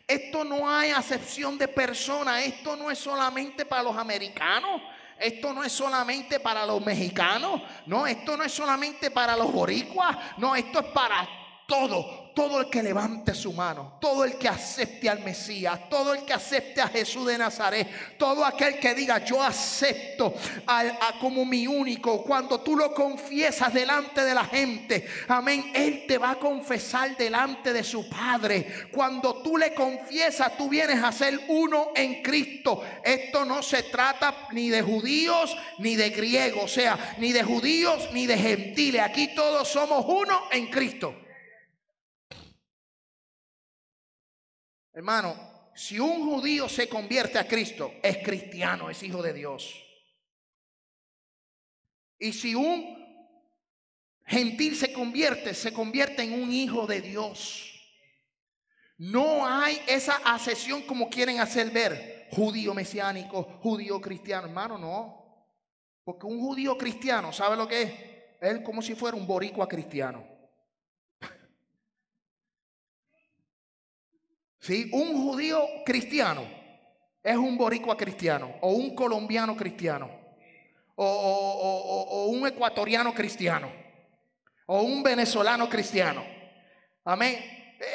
[0.07, 2.43] Esto no hay acepción de persona.
[2.43, 4.81] Esto no es solamente para los americanos.
[5.19, 7.61] Esto no es solamente para los mexicanos.
[7.85, 10.17] No, esto no es solamente para los boricuas.
[10.37, 11.27] No, esto es para
[11.67, 16.23] todo todo el que levante su mano, todo el que acepte al Mesías, todo el
[16.23, 20.33] que acepte a Jesús de Nazaret, todo aquel que diga yo acepto
[20.65, 26.17] a, como mi único, cuando tú lo confiesas delante de la gente, amén, Él te
[26.17, 28.87] va a confesar delante de su Padre.
[28.89, 32.81] Cuando tú le confiesas, tú vienes a ser uno en Cristo.
[33.03, 38.07] Esto no se trata ni de judíos ni de griegos, o sea, ni de judíos
[38.13, 39.01] ni de gentiles.
[39.01, 41.13] Aquí todos somos uno en Cristo.
[44.99, 45.33] Hermano,
[45.73, 49.73] si un judío se convierte a Cristo, es cristiano, es hijo de Dios.
[52.17, 52.97] Y si un
[54.25, 57.81] gentil se convierte, se convierte en un hijo de Dios.
[58.97, 64.47] No hay esa asesión como quieren hacer ver, judío mesiánico, judío cristiano.
[64.47, 65.55] Hermano, no.
[66.03, 67.93] Porque un judío cristiano, ¿sabe lo que es?
[68.41, 70.38] Es como si fuera un boricua cristiano.
[74.59, 74.89] ¿Sí?
[74.91, 76.43] Un judío cristiano
[77.23, 80.09] es un boricua cristiano o un colombiano cristiano
[80.95, 83.71] o, un ecuatoriano cristiano
[84.65, 86.23] o un venezolano cristiano.
[87.05, 87.39] Amén.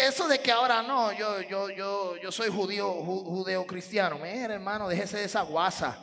[0.00, 4.18] Eso de que ahora no, yo, yo, yo, yo soy judío, judeo cristiano.
[4.18, 5.98] Mira, hermano, déjese de esa guasa.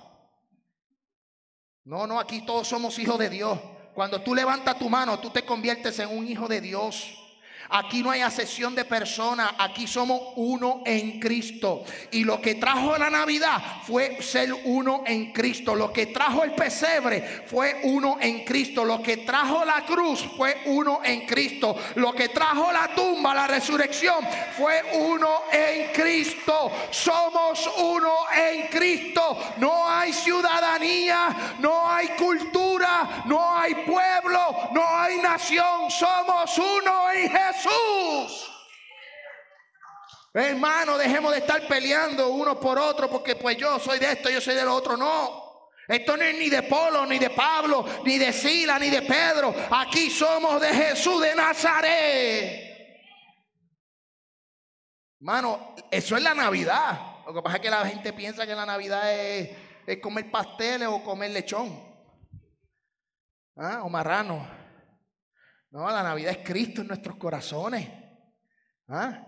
[1.84, 3.60] No, no, aquí todos somos hijos de Dios.
[3.96, 7.18] Cuando tú levantas tu mano, tú te conviertes en un hijo de Dios.
[7.70, 11.84] Aquí no hay asesión de personas, aquí somos uno en Cristo.
[12.12, 15.76] Y lo que trajo la Navidad fue ser uno en Cristo.
[15.76, 18.84] Lo que trajo el pesebre fue uno en Cristo.
[18.84, 21.76] Lo que trajo la cruz fue uno en Cristo.
[21.96, 24.26] Lo que trajo la tumba, la resurrección,
[24.58, 26.72] fue uno en Cristo.
[26.90, 29.38] Somos uno en Cristo.
[29.58, 35.90] No hay ciudadanía, no hay cultura, no hay pueblo, no hay nación.
[35.90, 37.51] Somos uno en Jesús.
[37.54, 38.52] Jesús.
[40.34, 44.40] Hermano, dejemos de estar peleando uno por otro porque pues yo soy de esto, yo
[44.40, 44.96] soy de lo otro.
[44.96, 45.42] No.
[45.88, 49.54] Esto no es ni de Polo, ni de Pablo, ni de Sila, ni de Pedro.
[49.72, 52.72] Aquí somos de Jesús de Nazaret.
[55.20, 57.26] Hermano, eso es la Navidad.
[57.26, 59.50] Lo que pasa es que la gente piensa que la Navidad es,
[60.02, 61.78] comer pasteles o comer lechón.
[63.58, 63.82] ¿Ah?
[63.84, 64.61] O marrano.
[65.72, 67.90] No, la Navidad es Cristo en nuestros corazones.
[68.88, 69.26] ¿Ah?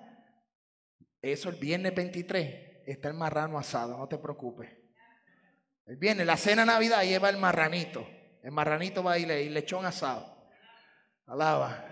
[1.21, 4.69] Eso el viernes 23 está el marrano asado, no te preocupes.
[5.85, 8.05] El viernes, la cena Navidad lleva el marranito.
[8.41, 10.49] El marranito va a ir lechón asado.
[11.25, 11.89] Alaba.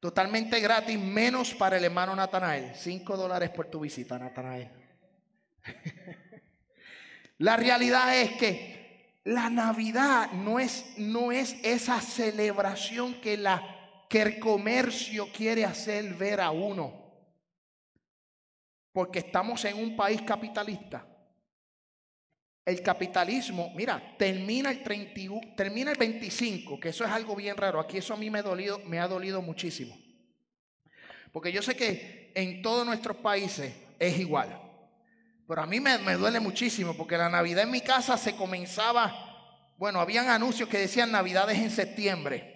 [0.00, 2.74] Totalmente gratis, menos para el hermano Natanael.
[2.74, 4.70] Cinco dólares por tu visita, Natanael.
[7.38, 8.75] la realidad es que
[9.26, 13.44] la Navidad no es, no es esa celebración que,
[14.08, 16.94] que el comercio quiere hacer ver a uno.
[18.92, 21.04] Porque estamos en un país capitalista.
[22.64, 27.80] El capitalismo, mira, termina el, 31, termina el 25, que eso es algo bien raro.
[27.80, 29.98] Aquí eso a mí me, dolido, me ha dolido muchísimo.
[31.32, 34.65] Porque yo sé que en todos nuestros países es igual.
[35.46, 40.00] Pero a mí me, duele muchísimo porque la Navidad en mi casa se comenzaba, bueno,
[40.00, 42.54] habían anuncios que decían Navidades en septiembre.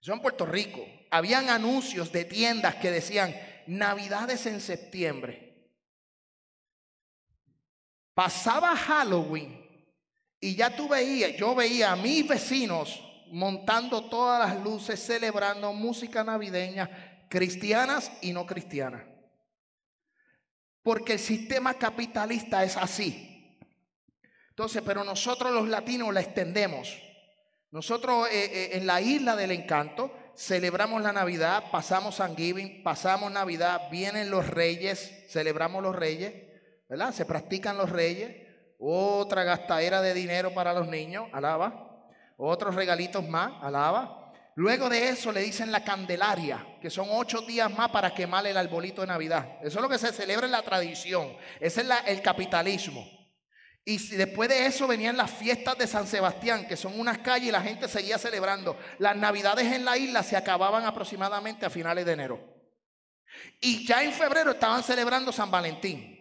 [0.00, 3.34] Yo en Puerto Rico, habían anuncios de tiendas que decían
[3.66, 5.70] Navidades en septiembre.
[8.12, 9.64] Pasaba Halloween
[10.40, 16.22] y ya tú veías, yo veía a mis vecinos montando todas las luces, celebrando música
[16.22, 19.13] navideña, cristianas y no cristianas.
[20.84, 23.58] Porque el sistema capitalista es así.
[24.50, 26.96] Entonces, pero nosotros los latinos la extendemos.
[27.72, 33.32] Nosotros eh, eh, en la isla del encanto celebramos la Navidad, pasamos San Giving, pasamos
[33.32, 36.34] Navidad, vienen los reyes, celebramos los reyes,
[36.88, 37.12] ¿verdad?
[37.12, 38.46] Se practican los reyes,
[38.78, 44.23] otra gastadera de dinero para los niños, alaba, otros regalitos más, alaba.
[44.56, 48.56] Luego de eso le dicen la Candelaria, que son ocho días más para quemar el
[48.56, 49.58] arbolito de Navidad.
[49.62, 51.36] Eso es lo que se celebra en la tradición.
[51.58, 53.04] Ese es el capitalismo.
[53.84, 57.52] Y después de eso venían las fiestas de San Sebastián, que son unas calles y
[57.52, 58.78] la gente seguía celebrando.
[58.98, 62.54] Las navidades en la isla se acababan aproximadamente a finales de enero.
[63.60, 66.14] Y ya en febrero estaban celebrando San Valentín.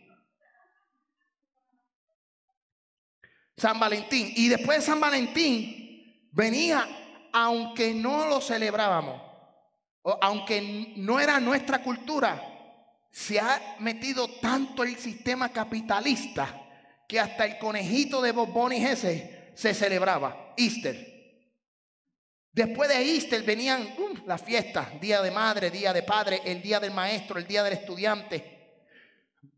[3.56, 4.34] San Valentín.
[4.36, 6.86] Y después de San Valentín venía,
[7.34, 9.22] aunque no lo celebrábamos,
[10.04, 12.42] o aunque no era nuestra cultura,
[13.12, 16.62] se ha metido tanto el sistema capitalista
[17.08, 21.12] que hasta el conejito de Bob ese se celebraba, Easter.
[22.52, 26.80] Después de Easter venían uh, las fiestas, día de madre, día de padre, el día
[26.80, 28.54] del maestro, el día del estudiante.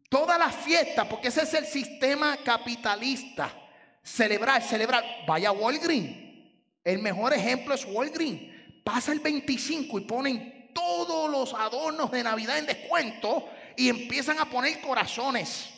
[0.10, 3.52] Todas las fiestas, porque ese es el sistema capitalista.
[4.02, 5.04] Celebrar, celebrar.
[5.28, 6.25] Vaya a Walgreens.
[6.86, 8.54] El mejor ejemplo es Walgreens.
[8.84, 14.46] Pasa el 25 y ponen todos los adornos de Navidad en descuento y empiezan a
[14.46, 15.72] poner corazones.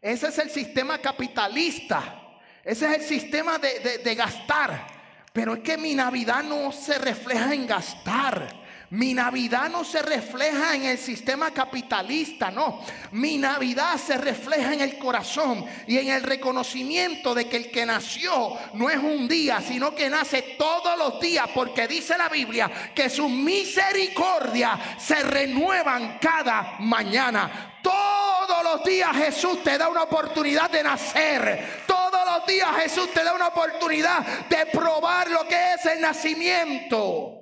[0.00, 2.40] Ese es el sistema capitalista.
[2.62, 4.86] Ese es el sistema de, de gastar.
[5.32, 8.61] Pero es que mi Navidad no se refleja en gastar.
[8.92, 12.82] Mi Navidad no se refleja en el sistema capitalista, no.
[13.12, 17.86] Mi Navidad se refleja en el corazón y en el reconocimiento de que el que
[17.86, 22.70] nació no es un día, sino que nace todos los días, porque dice la Biblia
[22.94, 27.78] que su misericordia se renuevan cada mañana.
[27.82, 31.84] Todos los días Jesús te da una oportunidad de nacer.
[31.86, 34.18] Todos los días Jesús te da una oportunidad
[34.50, 37.41] de probar lo que es el nacimiento.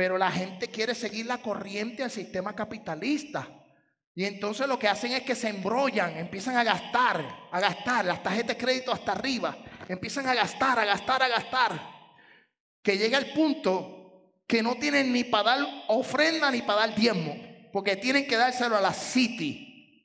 [0.00, 3.46] Pero la gente quiere seguir la corriente al sistema capitalista.
[4.14, 7.22] Y entonces lo que hacen es que se embrollan, empiezan a gastar,
[7.52, 11.78] a gastar, las tarjetas de crédito hasta arriba, empiezan a gastar, a gastar, a gastar.
[12.82, 17.36] Que llega el punto que no tienen ni para dar ofrenda ni para dar diezmo,
[17.70, 20.02] porque tienen que dárselo a la City.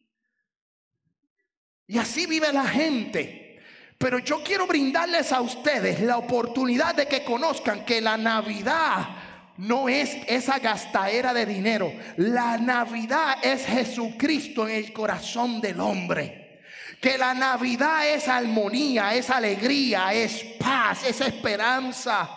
[1.87, 3.61] Y así vive la gente.
[3.97, 9.24] Pero yo quiero brindarles a ustedes la oportunidad de que conozcan que la Navidad
[9.57, 11.93] no es esa gastaera de dinero.
[12.17, 16.61] La Navidad es Jesucristo en el corazón del hombre.
[17.01, 22.29] Que la Navidad es armonía, es alegría, es paz, es esperanza.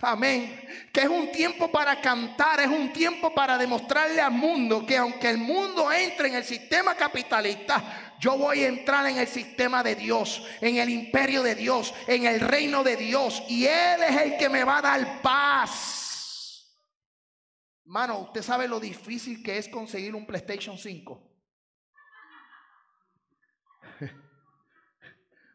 [0.00, 0.60] Amén.
[0.92, 5.30] Que es un tiempo para cantar, es un tiempo para demostrarle al mundo que aunque
[5.30, 9.94] el mundo entre en el sistema capitalista, yo voy a entrar en el sistema de
[9.94, 13.42] Dios, en el imperio de Dios, en el reino de Dios.
[13.48, 16.01] Y Él es el que me va a dar paz.
[17.92, 21.30] Mano, usted sabe lo difícil que es conseguir un PlayStation 5.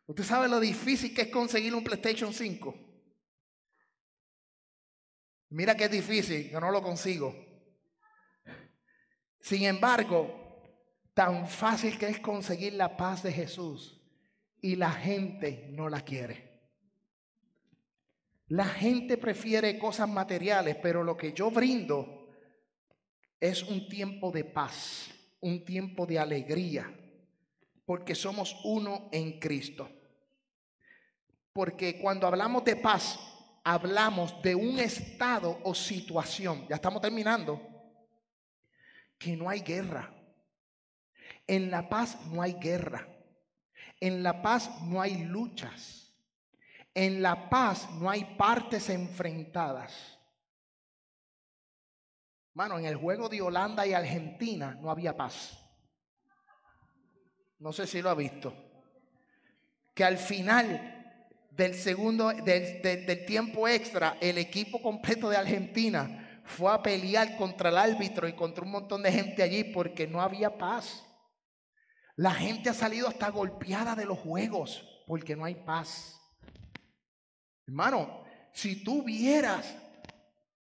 [0.05, 2.75] Usted sabe lo difícil que es conseguir un PlayStation 5.
[5.49, 7.35] Mira que es difícil, que no lo consigo.
[9.41, 10.61] Sin embargo,
[11.15, 13.99] tan fácil que es conseguir la paz de Jesús
[14.61, 16.69] y la gente no la quiere.
[18.49, 22.16] La gente prefiere cosas materiales, pero lo que yo brindo
[23.39, 25.09] es un tiempo de paz,
[25.39, 26.91] un tiempo de alegría,
[27.85, 29.89] porque somos uno en Cristo.
[31.53, 33.19] Porque cuando hablamos de paz,
[33.63, 37.61] hablamos de un estado o situación, ya estamos terminando,
[39.17, 40.13] que no hay guerra.
[41.45, 43.07] En la paz no hay guerra.
[43.99, 46.13] En la paz no hay luchas.
[46.93, 50.16] En la paz no hay partes enfrentadas.
[52.57, 55.63] Mano, en el juego de Holanda y Argentina no había paz.
[57.59, 58.51] No sé si lo ha visto.
[59.93, 66.73] Que al final del segundo, del, del, tiempo extra, el equipo completo de Argentina fue
[66.73, 70.57] a pelear contra el árbitro y contra un montón de gente allí porque no había
[70.57, 71.05] paz.
[72.15, 76.19] La gente ha salido hasta golpeada de los juegos porque no hay paz.
[77.67, 79.77] Hermano, si tú vieras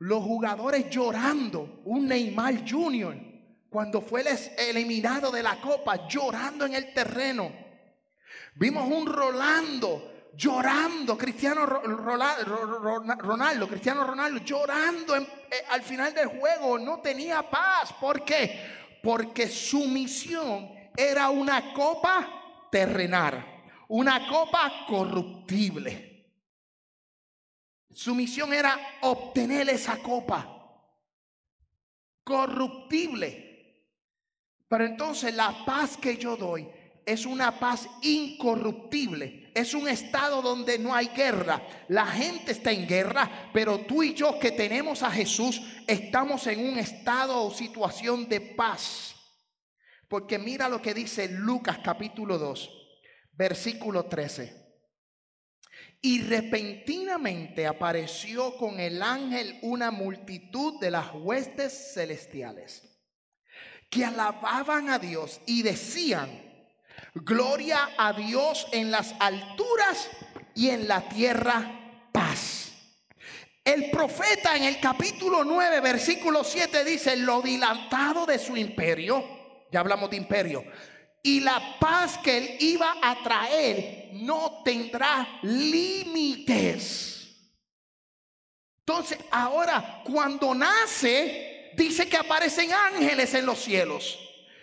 [0.03, 3.15] los jugadores llorando, un Neymar Junior,
[3.71, 4.25] cuando fue
[4.59, 7.53] eliminado de la copa, llorando en el terreno.
[8.57, 15.27] Vimos un Rolando llorando, Cristiano Ronaldo, Cristiano Ronaldo llorando eh,
[15.71, 17.93] al final del juego, no tenía paz.
[18.01, 18.99] ¿Por qué?
[19.05, 22.29] Porque su misión era una copa
[22.73, 26.12] terrenal, una copa corruptible.
[27.95, 30.53] Su misión era obtener esa copa
[32.25, 33.51] corruptible.
[34.69, 36.67] Pero entonces la paz que yo doy
[37.05, 39.51] es una paz incorruptible.
[39.55, 41.63] Es un estado donde no hay guerra.
[41.89, 46.67] La gente está en guerra, pero tú y yo que tenemos a Jesús estamos en
[46.67, 49.15] un estado o situación de paz.
[50.09, 52.71] Porque mira lo que dice Lucas capítulo 2,
[53.33, 54.62] versículo 13.
[56.05, 62.93] Y repentinamente apareció con el ángel una multitud de las huestes celestiales
[63.89, 66.29] que alababan a Dios y decían,
[67.15, 70.11] gloria a Dios en las alturas
[70.55, 72.73] y en la tierra paz.
[73.65, 79.25] El profeta en el capítulo 9, versículo 7 dice, lo dilatado de su imperio,
[79.71, 80.65] ya hablamos de imperio,
[81.23, 87.13] y la paz que él iba a traer no tendrá límites.
[88.87, 94.19] Entonces, ahora, cuando nace, dice que aparecen ángeles en los cielos.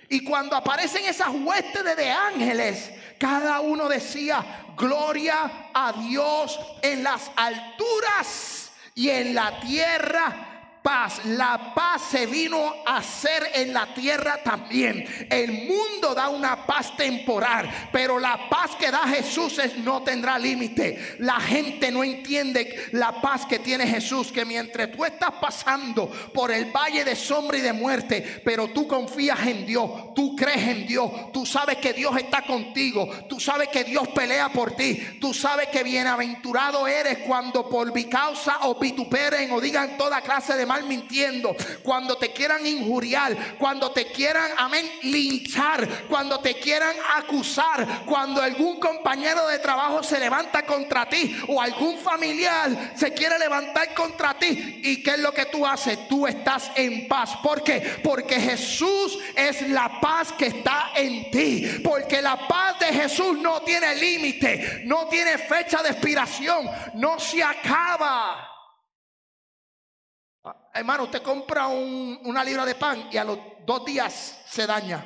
[0.09, 7.31] Y cuando aparecen esas huestes de ángeles, cada uno decía, gloria a Dios en las
[7.35, 10.48] alturas y en la tierra
[10.81, 11.25] paz.
[11.25, 15.05] La paz se vino a hacer en la tierra también.
[15.29, 21.17] El mundo da una paz temporal, pero la paz que da Jesús no tendrá límite.
[21.19, 26.51] La gente no entiende la paz que tiene Jesús, que mientras tú estás pasando por
[26.51, 30.87] el valle de sombra y de muerte, pero tú confías en Dios, tú crees en
[30.87, 35.33] Dios, tú sabes que Dios está contigo, tú sabes que Dios pelea por ti, tú
[35.33, 40.65] sabes que bienaventurado eres cuando por mi causa o vituperen o digan toda clase de
[40.69, 48.03] mal mintiendo, cuando te quieran injuriar, cuando te quieran, amén, linchar, cuando te quieran acusar,
[48.05, 53.95] cuando algún compañero de trabajo se levanta contra ti o algún familiar se quiere levantar
[53.95, 54.81] contra ti.
[54.83, 56.07] ¿Y qué es lo que tú haces?
[56.07, 57.37] Tú estás en paz.
[57.41, 57.99] ¿Por qué?
[58.03, 61.81] Porque Jesús es la paz que está en ti.
[61.83, 67.41] Porque la paz de Jesús no tiene límite, no tiene fecha de expiración, no se
[67.41, 68.58] acaba.
[70.73, 75.03] Hermano, usted compra una libra de pan y a los dos días se daña.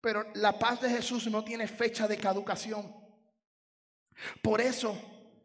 [0.00, 2.94] Pero la paz de Jesús no tiene fecha de caducación.
[4.42, 4.96] Por eso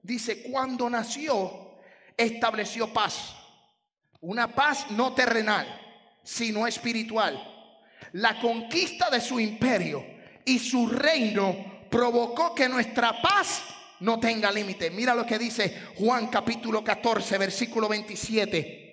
[0.02, 1.78] dice, cuando nació,
[2.16, 3.36] estableció paz.
[4.22, 5.68] Una paz no terrenal,
[6.24, 7.52] sino espiritual.
[8.14, 10.04] La conquista de su imperio
[10.46, 13.64] y su reino provocó que nuestra paz
[14.00, 14.90] no tenga límite.
[14.92, 18.84] Mira lo que dice Juan capítulo 14, versículo 27.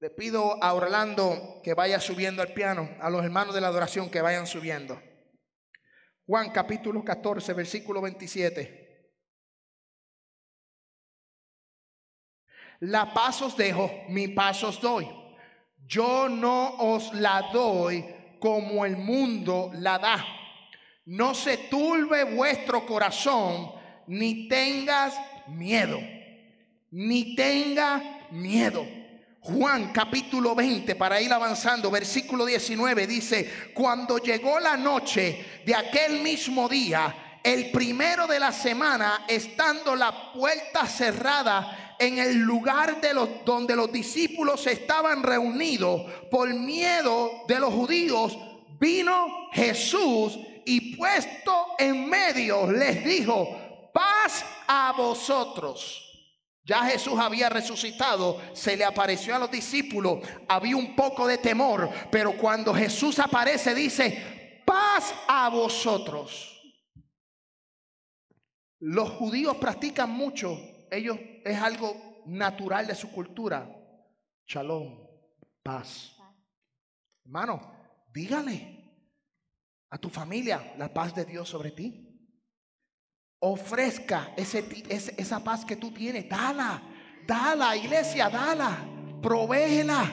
[0.00, 4.10] Le pido a Orlando que vaya subiendo al piano, a los hermanos de la adoración
[4.10, 5.00] que vayan subiendo.
[6.26, 8.82] Juan capítulo 14, versículo 27.
[12.80, 15.08] La paz os dejo, mi paz os doy.
[15.86, 18.04] Yo no os la doy
[18.40, 20.43] como el mundo la da
[21.06, 23.72] no se turbe vuestro corazón,
[24.06, 25.14] ni tengas
[25.48, 25.98] miedo,
[26.90, 28.86] ni tenga miedo.
[29.40, 36.22] Juan capítulo 20, para ir avanzando, versículo 19 dice, cuando llegó la noche de aquel
[36.22, 43.12] mismo día, el primero de la semana, estando la puerta cerrada en el lugar de
[43.12, 48.38] los donde los discípulos estaban reunidos por miedo de los judíos,
[48.80, 56.00] vino Jesús y puesto en medio les dijo, paz a vosotros.
[56.64, 61.90] Ya Jesús había resucitado, se le apareció a los discípulos, había un poco de temor,
[62.10, 66.50] pero cuando Jesús aparece dice, paz a vosotros.
[68.80, 70.58] Los judíos practican mucho,
[70.90, 73.68] ellos es algo natural de su cultura.
[74.46, 75.06] Shalom,
[75.62, 76.16] paz.
[77.24, 77.72] Hermano,
[78.12, 78.73] dígale,
[79.94, 82.10] a tu familia la paz de Dios sobre ti.
[83.38, 86.28] Ofrezca ese, esa paz que tú tienes.
[86.28, 86.82] Dala,
[87.24, 88.76] dala, iglesia, dala.
[89.22, 90.10] Provéela.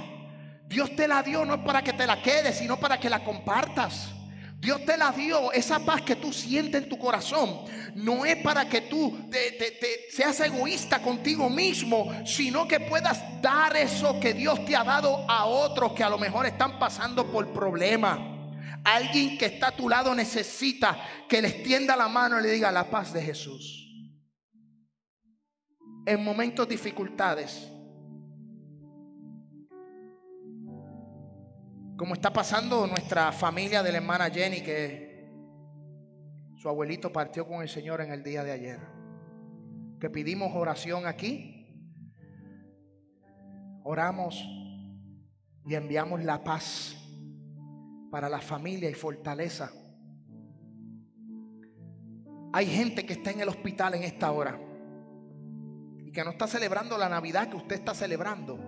[0.67, 4.11] Dios te la dio no para que te la quedes, sino para que la compartas.
[4.59, 7.61] Dios te la dio, esa paz que tú sientes en tu corazón,
[7.95, 14.19] no es para que tú te, seas egoísta contigo mismo, sino que puedas dar eso
[14.19, 18.30] que Dios te ha dado a otros que a lo mejor están pasando por problemas.
[18.83, 20.97] Alguien que está a tu lado necesita
[21.29, 23.87] que le extienda la mano y le diga la paz de Jesús.
[26.05, 27.67] En momentos de dificultades.
[31.95, 35.29] Como está pasando nuestra familia de la hermana Jenny, que
[36.57, 38.79] su abuelito partió con el Señor en el día de ayer.
[39.99, 41.67] Que pedimos oración aquí.
[43.83, 44.43] Oramos
[45.65, 47.00] y enviamos la paz
[48.11, 49.71] para la familia y fortaleza.
[52.53, 54.59] Hay gente que está en el hospital en esta hora
[56.05, 58.59] y que no está celebrando la Navidad que usted está celebrando.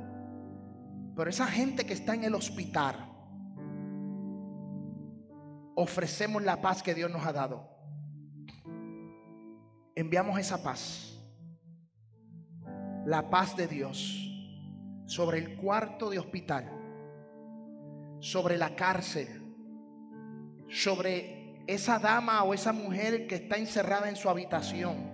[1.16, 2.96] Pero esa gente que está en el hospital,
[5.76, 7.70] ofrecemos la paz que Dios nos ha dado.
[9.96, 11.10] Enviamos esa paz.
[13.06, 14.24] La paz de Dios
[15.06, 16.72] sobre el cuarto de hospital,
[18.24, 19.28] sobre la cárcel,
[20.70, 25.12] sobre esa dama o esa mujer que está encerrada en su habitación,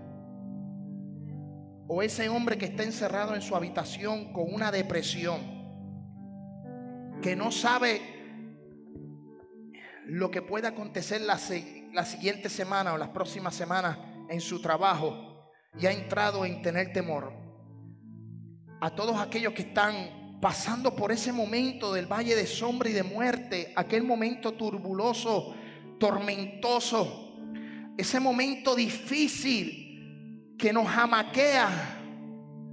[1.88, 5.40] o ese hombre que está encerrado en su habitación con una depresión,
[7.24, 8.00] que no sabe
[10.06, 11.40] lo que puede acontecer la,
[11.92, 13.98] la siguiente semana o las próximas semanas
[14.30, 15.50] en su trabajo
[15.80, 17.34] y ha entrado en tener temor.
[18.82, 23.04] A todos aquellos que están pasando por ese momento del valle de sombra y de
[23.04, 25.54] muerte, aquel momento turbuloso,
[26.00, 27.36] tormentoso,
[27.98, 31.98] ese momento difícil que nos jamaquea,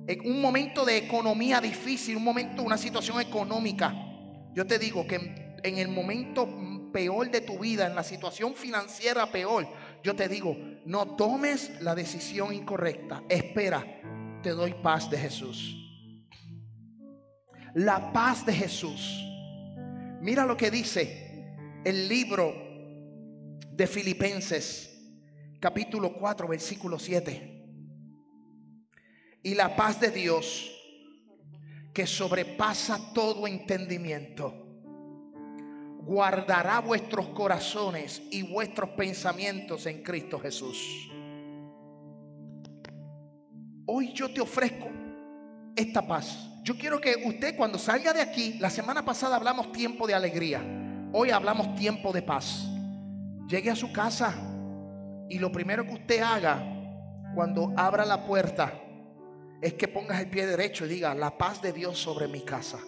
[0.07, 3.93] en un momento de economía difícil, un momento, una situación económica.
[4.55, 6.49] Yo te digo que en el momento
[6.93, 9.67] peor de tu vida, en la situación financiera peor,
[10.05, 13.25] yo te digo, no tomes la decisión incorrecta.
[13.29, 13.85] Espera,
[14.45, 15.86] te doy paz de Jesús
[17.77, 19.23] la paz de Jesús.
[20.23, 21.45] Mira lo que dice
[21.85, 22.55] el libro
[23.71, 24.99] de Filipenses,
[25.61, 27.65] capítulo 4, versículo 7.
[29.43, 30.73] Y la paz de Dios,
[31.93, 34.55] que sobrepasa todo entendimiento,
[35.99, 41.11] guardará vuestros corazones y vuestros pensamientos en Cristo Jesús.
[43.85, 44.89] Hoy yo te ofrezco
[45.77, 46.56] esta paz.
[46.67, 50.61] Yo quiero que usted cuando salga de aquí, la semana pasada hablamos tiempo de alegría,
[51.13, 52.67] hoy hablamos tiempo de paz.
[53.49, 54.35] Llegue a su casa
[55.29, 56.61] y lo primero que usted haga
[57.37, 58.83] cuando abra la puerta
[59.63, 62.81] es que pongas el pie derecho y diga, la paz de Dios sobre mi casa.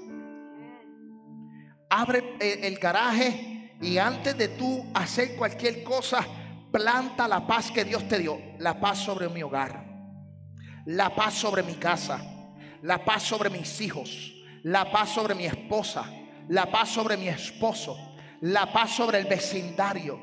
[1.89, 6.27] Abre el garaje y antes de tú hacer cualquier cosa,
[6.73, 8.41] planta la paz que Dios te dio.
[8.59, 9.85] La paz sobre mi hogar.
[10.85, 12.35] La paz sobre mi casa
[12.83, 16.05] la paz sobre mis hijos, la paz sobre mi esposa,
[16.49, 17.97] la paz sobre mi esposo,
[18.41, 20.21] la paz sobre el vecindario.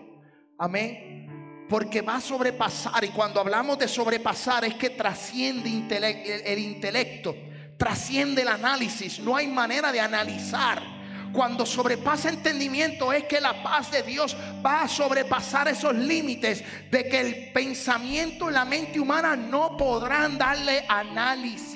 [0.57, 1.65] Amén.
[1.69, 5.69] Porque va a sobrepasar, y cuando hablamos de sobrepasar es que trasciende
[6.45, 7.35] el intelecto,
[7.77, 9.19] trasciende el análisis.
[9.19, 10.95] No hay manera de analizar.
[11.33, 17.09] Cuando sobrepasa entendimiento es que la paz de Dios va a sobrepasar esos límites de
[17.09, 21.74] que el pensamiento y la mente humana no podrán darle análisis.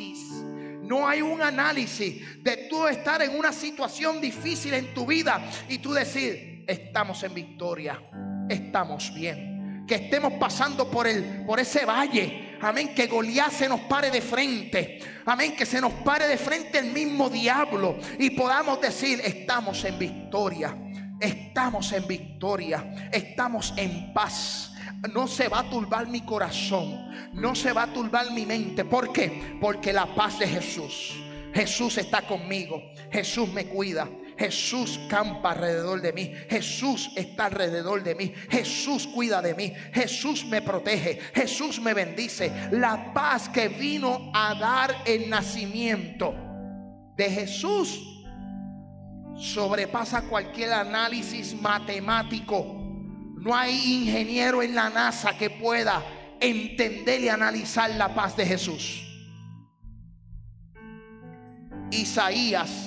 [0.89, 5.77] No hay un análisis de tú estar en una situación difícil en tu vida y
[5.77, 8.01] tú decir, estamos en victoria,
[8.49, 9.85] estamos bien.
[9.87, 12.57] Que estemos pasando por, el, por ese valle.
[12.59, 12.95] Amén.
[12.95, 14.99] Que Goliat se nos pare de frente.
[15.27, 15.55] Amén.
[15.55, 17.99] Que se nos pare de frente el mismo diablo.
[18.17, 20.75] Y podamos decir, estamos en victoria.
[21.19, 23.09] Estamos en victoria.
[23.11, 24.68] Estamos en paz
[25.07, 28.85] no se va a turbar mi corazón, no se va a turbar mi mente.
[28.85, 29.57] ¿Por qué?
[29.61, 31.15] Porque la paz de Jesús,
[31.53, 32.81] Jesús está conmigo,
[33.11, 34.07] Jesús me cuida.
[34.37, 36.33] Jesús campa alrededor de mí.
[36.49, 38.33] Jesús está alrededor de mí.
[38.49, 39.73] Jesús cuida de mí.
[39.91, 41.19] Jesús me protege.
[41.33, 42.49] Jesús me bendice.
[42.71, 46.33] La paz que vino a dar el nacimiento
[47.17, 47.99] de Jesús
[49.35, 52.78] sobrepasa cualquier análisis matemático
[53.39, 56.03] no hay ingeniero en la NASA que pueda
[56.41, 59.05] entender y analizar la paz de Jesús.
[61.91, 62.85] Isaías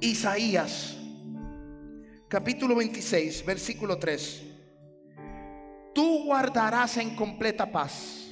[0.00, 0.96] Isaías
[2.28, 4.42] capítulo 26, versículo 3.
[5.94, 8.28] Tú guardarás en completa paz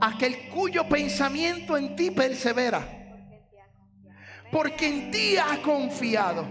[0.00, 3.03] aquel cuyo pensamiento en ti persevera
[4.50, 6.46] porque en ti ha confiado.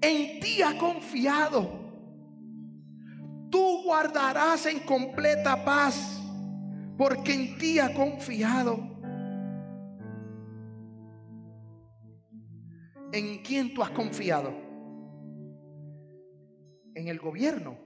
[0.00, 1.78] En ti ha confiado.
[3.50, 6.20] Tú guardarás en completa paz,
[6.96, 8.78] porque en ti ha confiado.
[13.12, 14.52] ¿En quién tú has confiado?
[16.94, 17.76] En el gobierno.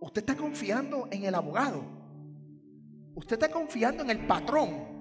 [0.00, 1.82] Usted está confiando en el abogado.
[3.14, 4.93] Usted está confiando en el patrón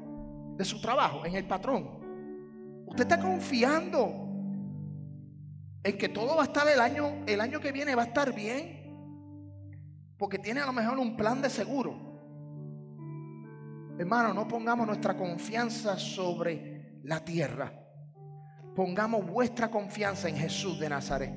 [0.57, 2.83] de su trabajo, en el patrón.
[2.85, 4.23] Usted está confiando
[5.83, 8.33] en que todo va a estar el año, el año que viene va a estar
[8.33, 8.81] bien.
[10.17, 12.13] Porque tiene a lo mejor un plan de seguro.
[13.97, 17.73] Hermano, no pongamos nuestra confianza sobre la tierra.
[18.75, 21.33] Pongamos vuestra confianza en Jesús de Nazaret.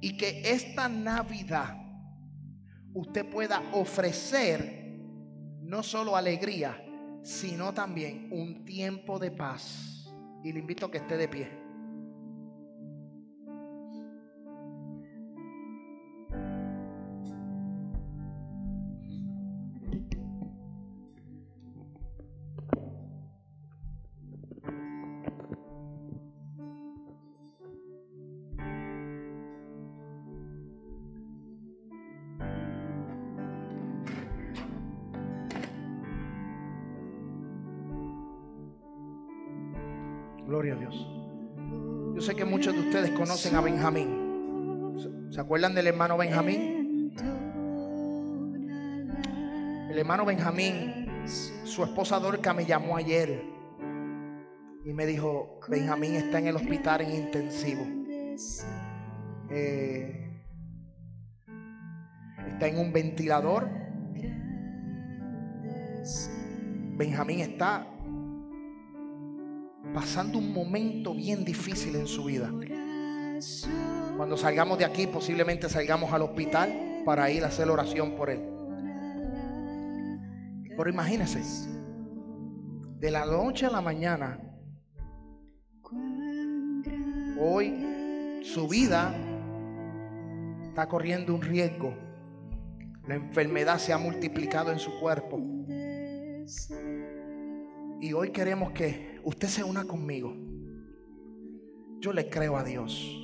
[0.00, 1.76] Y que esta Navidad
[2.92, 4.98] usted pueda ofrecer
[5.62, 6.82] no solo alegría,
[7.22, 10.12] sino también un tiempo de paz.
[10.42, 11.59] Y le invito a que esté de pie.
[40.50, 41.06] Gloria a Dios.
[42.12, 44.96] Yo sé que muchos de ustedes conocen a Benjamín.
[45.30, 47.14] ¿Se acuerdan del hermano Benjamín?
[49.88, 51.06] El hermano Benjamín,
[51.62, 53.44] su esposa Dorca me llamó ayer
[54.84, 57.86] y me dijo, Benjamín está en el hospital en intensivo.
[59.50, 60.42] Eh,
[62.48, 63.68] está en un ventilador.
[66.96, 67.86] Benjamín está
[69.94, 72.50] pasando un momento bien difícil en su vida.
[74.16, 78.40] Cuando salgamos de aquí, posiblemente salgamos al hospital para ir a hacer oración por él.
[80.76, 81.42] Pero imagínense,
[82.98, 84.38] de la noche a la mañana,
[87.38, 89.14] hoy su vida
[90.62, 91.94] está corriendo un riesgo.
[93.06, 95.40] La enfermedad se ha multiplicado en su cuerpo.
[98.00, 100.34] Y hoy queremos que usted se una conmigo.
[102.00, 103.16] Yo le creo a Dios.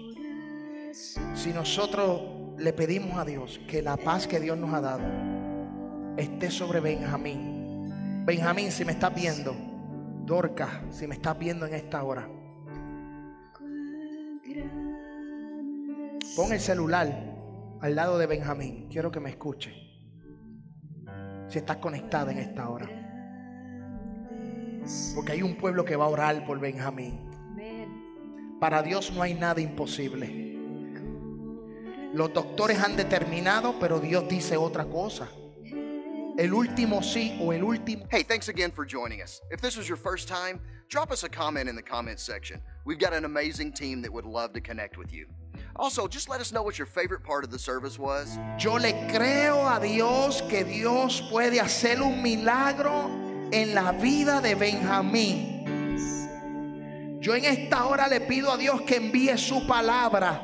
[1.34, 2.22] Si nosotros
[2.59, 5.05] le pedimos a Dios que la paz que Dios nos ha dado
[6.16, 8.24] esté sobre Benjamín.
[8.24, 9.55] Benjamín, si me estás viendo,
[10.24, 12.28] Dorca, si me estás viendo en esta hora,
[16.34, 17.36] pon el celular
[17.80, 18.88] al lado de Benjamín.
[18.90, 19.72] Quiero que me escuche.
[21.49, 23.05] Si estás conectada en esta hora.
[25.14, 27.20] Porque hay un pueblo que va a orar por Benjamín.
[28.61, 30.57] Para Dios no hay nada imposible.
[32.14, 35.28] Los doctores han determinado, pero Dios dice otra cosa.
[36.39, 38.07] El último sí o el último.
[38.11, 39.41] Hey, thanks again for joining us.
[39.51, 42.62] If this was your first time, drop us a comment in the comment section.
[42.84, 45.26] We've got an amazing team that would love to connect with you.
[45.76, 48.39] Also, just let us know what your favorite part of the service was.
[48.59, 54.55] Yo le creo a Dios que Dios puede hacer un milagro en la vida de
[54.55, 55.57] Benjamín.
[57.20, 60.42] Yo en esta hora le pido a Dios que envíe su palabra.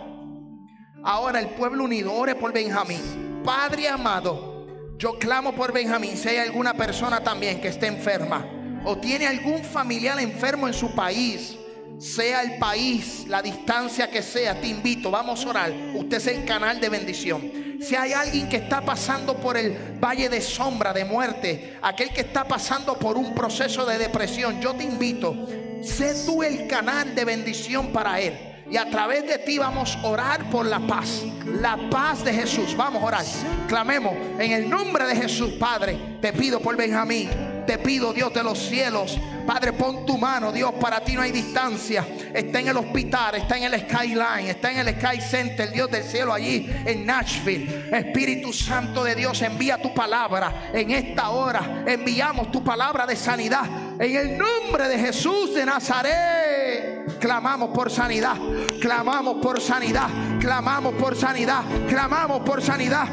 [1.05, 3.43] Ahora el pueblo unido, ore por Benjamín.
[3.45, 4.67] Padre amado,
[4.99, 6.17] yo clamo por Benjamín.
[6.17, 8.47] Si hay alguna persona también que esté enferma
[8.85, 11.57] o tiene algún familiar enfermo en su país,
[11.99, 15.73] sea el país, la distancia que sea, te invito, vamos a orar.
[15.95, 17.72] Usted es el canal de bendición.
[17.83, 22.21] Si hay alguien que está pasando por el valle de sombra, de muerte, aquel que
[22.21, 25.35] está pasando por un proceso de depresión, yo te invito,
[25.83, 28.39] sé tú el canal de bendición para él.
[28.71, 31.25] Y a través de ti vamos a orar por la paz.
[31.61, 32.75] La paz de Jesús.
[32.75, 33.25] Vamos a orar.
[33.69, 35.99] Clamemos en el nombre de Jesús, Padre.
[36.23, 37.52] Te pido por Benjamín.
[37.67, 41.33] Te pido, Dios de los cielos, Padre, pon tu mano, Dios, para ti no hay
[41.33, 42.07] distancia.
[42.33, 46.05] Está en el hospital, está en el Skyline, está en el Sky Center, Dios del
[46.05, 47.89] cielo allí en Nashville.
[47.93, 51.85] Espíritu Santo de Dios, envía tu palabra en esta hora.
[51.87, 53.65] Enviamos tu palabra de sanidad.
[53.99, 58.37] En el nombre de Jesús de Nazaret, clamamos por sanidad,
[58.81, 60.09] clamamos por sanidad,
[60.41, 63.09] clamamos por sanidad, clamamos por sanidad.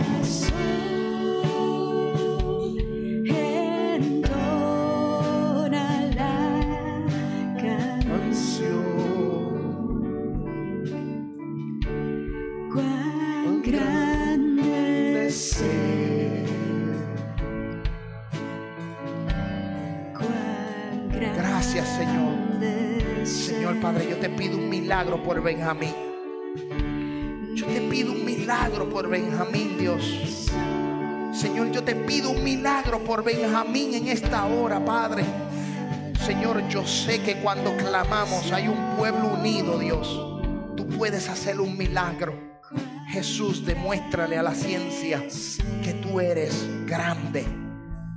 [21.20, 23.28] Gracias, Señor.
[23.28, 25.94] Señor Padre, yo te pido un milagro por Benjamín.
[27.56, 30.50] Yo te pido un milagro por Benjamín, Dios.
[31.34, 35.26] Señor, yo te pido un milagro por Benjamín en esta hora, Padre.
[36.26, 40.08] Señor, yo sé que cuando clamamos hay un pueblo unido, Dios.
[40.78, 42.34] Tú puedes hacer un milagro.
[43.10, 45.22] Jesús, demuéstrale a la ciencia
[45.84, 47.46] que tú eres grande.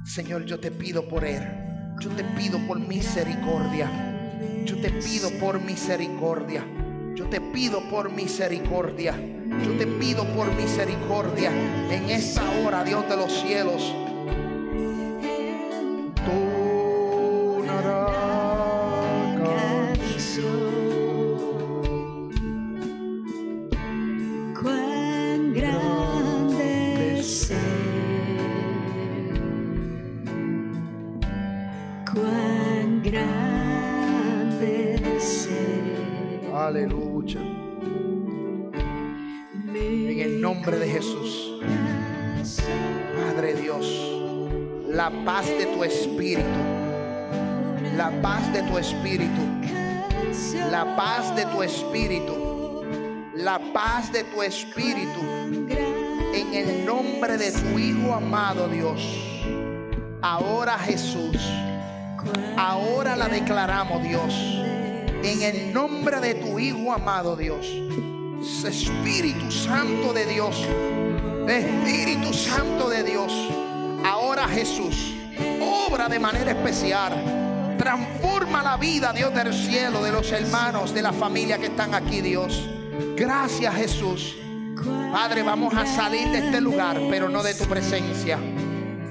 [0.04, 1.71] Señor, yo te pido por él.
[2.02, 3.88] Yo te pido por misericordia.
[4.64, 6.64] Yo te pido por misericordia.
[7.14, 9.14] Yo te pido por misericordia.
[9.64, 11.52] Yo te pido por misericordia
[11.92, 14.01] en esta hora, Dios de los cielos.
[51.36, 52.82] De tu espíritu.
[53.34, 55.20] La paz de tu espíritu.
[56.34, 59.00] En el nombre de tu Hijo amado Dios.
[60.20, 61.36] Ahora Jesús.
[62.56, 64.34] Ahora la declaramos Dios.
[65.22, 67.66] En el nombre de tu Hijo amado Dios.
[68.64, 70.66] Espíritu Santo de Dios.
[71.48, 73.32] Espíritu Santo de Dios.
[74.04, 75.14] Ahora Jesús.
[75.88, 77.41] Obra de manera especial.
[77.82, 82.20] Transforma la vida, Dios del cielo, de los hermanos, de la familia que están aquí,
[82.20, 82.70] Dios.
[83.16, 84.36] Gracias Jesús.
[85.10, 88.38] Padre, vamos a salir de este lugar, pero no de tu presencia.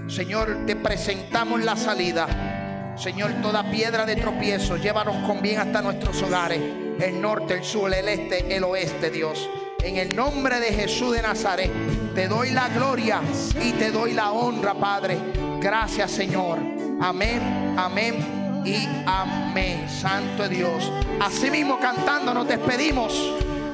[0.08, 2.96] Señor, te presentamos la salida.
[2.98, 6.62] Señor, toda piedra de tropiezo, llévanos con bien hasta nuestros hogares.
[6.98, 9.50] El norte, el sur, el este, el oeste, Dios.
[9.84, 11.70] En el nombre de Jesús de Nazaret,
[12.16, 13.20] te doy la gloria
[13.62, 15.18] y te doy la honra, Padre.
[15.60, 16.58] Gracias, Señor.
[17.02, 19.88] Amén, amén y amén.
[19.90, 20.92] Santo Dios.
[21.20, 23.14] Así mismo cantando nos despedimos.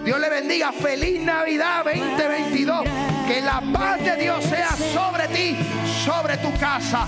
[0.04, 0.72] Dios le bendiga.
[0.72, 2.88] Feliz Navidad 2022.
[3.28, 5.58] Que la paz de Dios sea sobre ti,
[6.06, 7.06] sobre tu casa.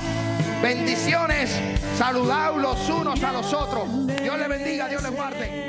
[0.61, 1.57] Bendiciones.
[1.97, 4.07] Saludaos los unos a los otros.
[4.21, 5.68] Dios le bendiga, Dios le guarde.